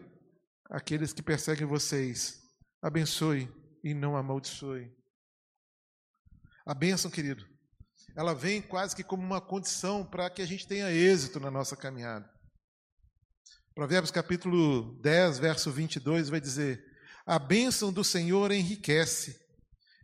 aqueles 0.68 1.12
que 1.12 1.22
perseguem 1.22 1.64
vocês. 1.64 2.42
Abençoe 2.83 3.48
e 3.85 3.94
não 3.94 4.16
amaldiçoe. 4.16 4.92
A 6.66 6.74
bênção, 6.74 7.09
querido, 7.09 7.46
ela 8.16 8.35
vem 8.35 8.61
quase 8.61 8.96
que 8.96 9.05
como 9.05 9.22
uma 9.22 9.40
condição 9.40 10.05
para 10.05 10.28
que 10.28 10.42
a 10.42 10.46
gente 10.46 10.66
tenha 10.66 10.90
êxito 10.90 11.38
na 11.38 11.48
nossa 11.50 11.76
caminhada. 11.76 12.28
Provérbios 13.76 14.11
capítulo 14.11 15.00
10, 15.02 15.38
verso 15.38 15.70
22 15.70 16.28
vai 16.28 16.40
dizer: 16.40 16.85
A 17.24 17.38
bênção 17.38 17.92
do 17.92 18.02
Senhor 18.02 18.50
enriquece, 18.50 19.40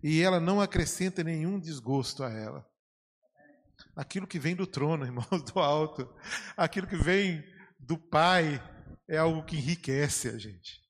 e 0.01 0.23
ela 0.23 0.39
não 0.39 0.61
acrescenta 0.61 1.25
nenhum 1.25 1.59
desgosto 1.59 2.23
a 2.23 2.31
ela 2.31 2.65
aquilo 3.99 4.29
que 4.29 4.39
vem 4.39 4.55
do 4.55 4.65
trono, 4.65 5.05
irmãos, 5.05 5.43
do 5.43 5.59
alto, 5.59 6.09
aquilo 6.57 6.87
que 6.87 6.97
vem 6.97 7.45
do 7.81 7.99
Pai, 7.99 8.63
é 9.09 9.19
algo 9.19 9.45
que 9.45 9.57
enriquece 9.57 10.29
a 10.29 10.39
gente. 10.39 10.87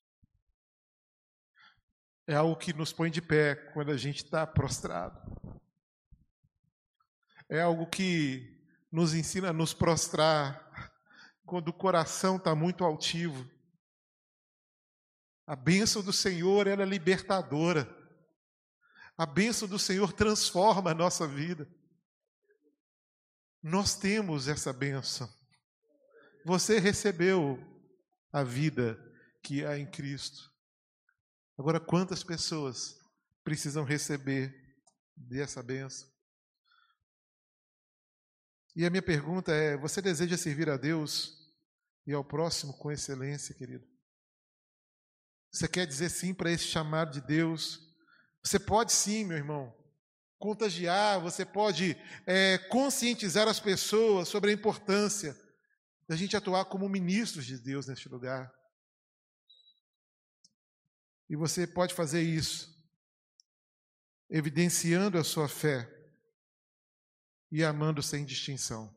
É 2.26 2.34
algo 2.34 2.54
que 2.56 2.74
nos 2.74 2.92
põe 2.92 3.10
de 3.10 3.22
pé 3.22 3.54
quando 3.72 3.90
a 3.90 3.96
gente 3.96 4.22
está 4.22 4.46
prostrado. 4.46 5.18
É 7.48 7.62
algo 7.62 7.86
que 7.86 8.62
nos 8.92 9.14
ensina 9.14 9.48
a 9.48 9.52
nos 9.54 9.72
prostrar 9.72 10.68
quando 11.46 11.68
o 11.68 11.72
coração 11.72 12.36
está 12.36 12.54
muito 12.54 12.84
altivo. 12.84 13.50
A 15.46 15.56
bênção 15.56 16.02
do 16.02 16.12
Senhor, 16.12 16.66
ela 16.66 16.82
é 16.82 16.86
libertadora. 16.86 17.88
A 19.16 19.24
bênção 19.24 19.66
do 19.66 19.78
Senhor 19.78 20.12
transforma 20.12 20.90
a 20.90 20.94
nossa 20.94 21.26
vida. 21.26 21.66
Nós 23.62 23.96
temos 23.96 24.46
essa 24.46 24.72
benção. 24.72 25.28
Você 26.44 26.78
recebeu 26.78 27.58
a 28.32 28.44
vida 28.44 28.96
que 29.42 29.64
há 29.64 29.78
em 29.78 29.90
Cristo. 29.90 30.50
Agora, 31.58 31.80
quantas 31.80 32.22
pessoas 32.22 32.96
precisam 33.42 33.84
receber 33.84 34.54
dessa 35.16 35.62
benção? 35.62 36.08
E 38.76 38.86
a 38.86 38.90
minha 38.90 39.02
pergunta 39.02 39.52
é: 39.52 39.76
você 39.76 40.00
deseja 40.00 40.36
servir 40.36 40.70
a 40.70 40.76
Deus 40.76 41.36
e 42.06 42.12
ao 42.12 42.24
próximo 42.24 42.78
com 42.78 42.92
excelência, 42.92 43.54
querido? 43.54 43.84
Você 45.50 45.66
quer 45.66 45.86
dizer 45.86 46.10
sim 46.10 46.32
para 46.32 46.52
esse 46.52 46.64
chamado 46.64 47.12
de 47.12 47.26
Deus? 47.26 47.80
Você 48.44 48.60
pode 48.60 48.92
sim, 48.92 49.24
meu 49.24 49.36
irmão 49.36 49.77
contagiar, 50.38 51.20
você 51.20 51.44
pode 51.44 51.96
é, 52.26 52.58
conscientizar 52.58 53.48
as 53.48 53.58
pessoas 53.58 54.28
sobre 54.28 54.50
a 54.50 54.54
importância 54.54 55.36
da 56.08 56.16
gente 56.16 56.36
atuar 56.36 56.64
como 56.66 56.88
ministros 56.88 57.44
de 57.44 57.58
Deus 57.58 57.86
neste 57.86 58.08
lugar. 58.08 58.50
E 61.28 61.36
você 61.36 61.66
pode 61.66 61.92
fazer 61.92 62.22
isso, 62.22 62.74
evidenciando 64.30 65.18
a 65.18 65.24
sua 65.24 65.48
fé 65.48 65.86
e 67.50 67.62
amando 67.62 68.02
sem 68.02 68.24
distinção. 68.24 68.96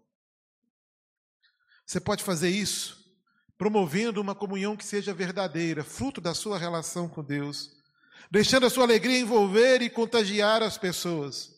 Você 1.86 2.00
pode 2.00 2.24
fazer 2.24 2.50
isso 2.50 3.02
promovendo 3.58 4.22
uma 4.22 4.34
comunhão 4.34 4.78
que 4.78 4.86
seja 4.86 5.14
verdadeira, 5.14 5.84
fruto 5.84 6.22
da 6.22 6.34
sua 6.34 6.58
relação 6.58 7.10
com 7.10 7.24
Deus 7.24 7.81
deixando 8.30 8.66
a 8.66 8.70
sua 8.70 8.84
alegria 8.84 9.20
envolver 9.20 9.82
e 9.82 9.90
contagiar 9.90 10.62
as 10.62 10.78
pessoas, 10.78 11.50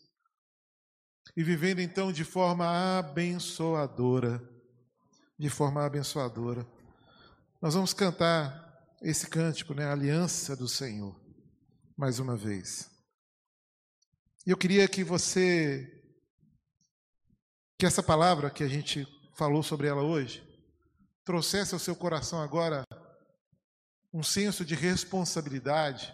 e 1.35 1.43
vivendo 1.43 1.79
então 1.79 2.11
de 2.11 2.23
forma 2.23 2.99
abençoadora. 2.99 4.41
De 5.37 5.49
forma 5.49 5.83
abençoadora. 5.83 6.65
Nós 7.61 7.73
vamos 7.73 7.93
cantar 7.93 8.63
esse 9.01 9.27
cântico, 9.27 9.73
né? 9.73 9.85
Aliança 9.85 10.55
do 10.55 10.67
Senhor, 10.67 11.19
mais 11.97 12.19
uma 12.19 12.37
vez. 12.37 12.89
E 14.45 14.51
eu 14.51 14.57
queria 14.57 14.87
que 14.87 15.03
você 15.03 15.89
que 17.77 17.85
essa 17.85 18.03
palavra 18.03 18.49
que 18.49 18.63
a 18.63 18.67
gente 18.67 19.05
falou 19.35 19.63
sobre 19.63 19.87
ela 19.87 20.03
hoje 20.03 20.41
trouxesse 21.25 21.73
ao 21.73 21.79
seu 21.79 21.95
coração 21.95 22.41
agora 22.41 22.85
um 24.13 24.21
senso 24.21 24.63
de 24.63 24.75
responsabilidade, 24.75 26.13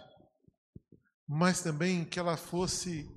mas 1.32 1.62
também 1.62 2.04
que 2.04 2.18
ela 2.18 2.36
fosse 2.36 3.08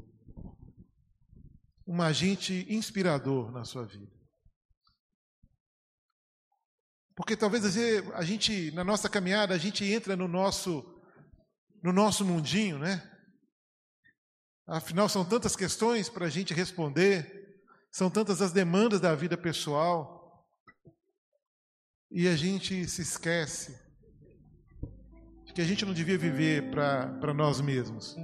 um 1.87 1.99
agente 1.99 2.67
inspirador 2.69 3.51
na 3.51 3.65
sua 3.65 3.87
vida. 3.87 4.13
Porque 7.15 7.35
talvez 7.35 7.65
a 8.13 8.23
gente, 8.23 8.69
na 8.73 8.83
nossa 8.83 9.09
caminhada, 9.09 9.55
a 9.55 9.57
gente 9.57 9.83
entra 9.83 10.15
no 10.15 10.27
nosso, 10.27 11.01
no 11.83 11.91
nosso 11.91 12.23
mundinho, 12.23 12.77
né? 12.77 13.01
Afinal, 14.67 15.09
são 15.09 15.27
tantas 15.27 15.55
questões 15.55 16.07
para 16.07 16.27
a 16.27 16.29
gente 16.29 16.53
responder, 16.53 17.63
são 17.91 18.11
tantas 18.11 18.43
as 18.43 18.51
demandas 18.51 19.01
da 19.01 19.15
vida 19.15 19.35
pessoal, 19.35 20.47
e 22.11 22.27
a 22.27 22.35
gente 22.35 22.87
se 22.87 23.01
esquece 23.01 23.82
que 25.53 25.61
a 25.61 25.65
gente 25.65 25.85
não 25.85 25.93
devia 25.93 26.17
viver 26.17 26.71
para 26.71 27.33
nós 27.33 27.61
mesmos, 27.61 28.15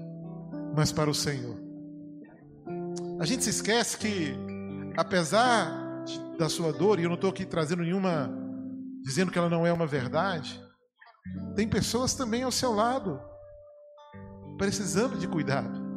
mas 0.76 0.92
para 0.92 1.10
o 1.10 1.14
Senhor. 1.14 1.58
A 3.20 3.26
gente 3.26 3.44
se 3.44 3.52
esquece 3.52 3.98
que, 3.98 4.34
apesar 4.98 6.04
da 6.38 6.50
sua 6.50 6.74
dor, 6.74 7.00
e 7.00 7.04
eu 7.04 7.10
não 7.10 7.16
estou 7.16 7.30
aqui 7.30 7.46
trazendo 7.46 7.84
nenhuma, 7.84 8.32
dizendo 9.04 9.32
que 9.32 9.38
ela 9.38 9.50
não 9.50 9.68
é 9.68 9.72
uma 9.72 9.86
verdade, 9.86 10.60
tem 11.56 11.68
pessoas 11.68 12.16
também 12.16 12.42
ao 12.42 12.52
seu 12.52 12.74
lado, 12.74 13.20
precisando 14.58 15.18
de 15.18 15.28
cuidado. 15.28 15.88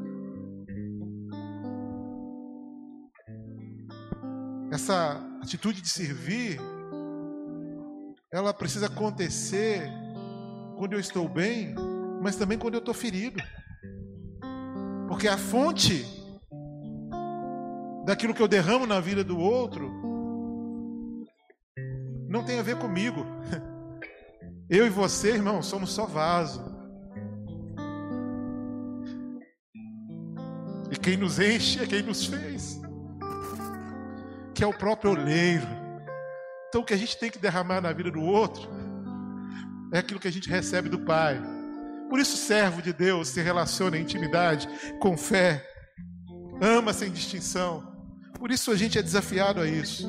Essa 4.71 5.19
atitude 5.43 5.81
de 5.81 5.89
servir, 5.89 6.61
ela 8.31 8.53
precisa 8.53 8.87
acontecer 8.87 10.02
quando 10.83 10.95
eu 10.95 10.99
estou 10.99 11.29
bem, 11.29 11.77
mas 12.21 12.35
também 12.35 12.59
quando 12.59 12.75
eu 12.75 12.81
estou 12.81 12.93
ferido. 12.93 13.41
Porque 15.07 15.29
a 15.29 15.39
fonte 15.39 16.05
daquilo 18.05 18.35
que 18.35 18.43
eu 18.43 18.49
derramo 18.49 18.85
na 18.85 18.99
vida 18.99 19.23
do 19.23 19.39
outro, 19.39 19.89
não 22.27 22.45
tem 22.45 22.59
a 22.59 22.65
ver 22.65 22.79
comigo. 22.79 23.25
Eu 24.69 24.85
e 24.85 24.89
você, 24.89 25.33
irmão, 25.33 25.63
somos 25.63 25.93
só 25.93 26.05
vaso. 26.05 26.65
E 30.91 30.97
quem 30.99 31.17
nos 31.17 31.39
enche 31.39 31.81
é 31.81 31.87
quem 31.87 32.03
nos 32.03 32.27
fez, 32.27 32.81
que 34.53 34.65
é 34.65 34.67
o 34.67 34.77
próprio 34.77 35.13
oleiro. 35.13 35.69
Então, 36.69 36.81
o 36.81 36.85
que 36.85 36.95
a 36.95 36.97
gente 36.97 37.17
tem 37.19 37.31
que 37.31 37.39
derramar 37.39 37.81
na 37.81 37.93
vida 37.93 38.11
do 38.11 38.23
outro 38.23 38.82
é 39.93 39.99
aquilo 39.99 40.19
que 40.19 40.29
a 40.29 40.33
gente 40.33 40.49
recebe 40.49 40.89
do 40.89 40.99
Pai. 40.99 41.41
Por 42.09 42.19
isso, 42.19 42.37
servo 42.37 42.83
de 42.83 42.93
Deus 42.93 43.29
se 43.29 43.41
relaciona 43.41 43.97
em 43.97 44.03
intimidade, 44.03 44.69
com 44.99 45.17
fé, 45.17 45.67
ama 46.61 46.93
sem 46.93 47.11
distinção, 47.11 47.93
por 48.43 48.51
isso 48.51 48.73
a 48.73 48.77
gente 48.77 48.99
é 48.99 49.03
desafiado 49.03 49.61
a 49.61 49.69
isso. 49.69 50.09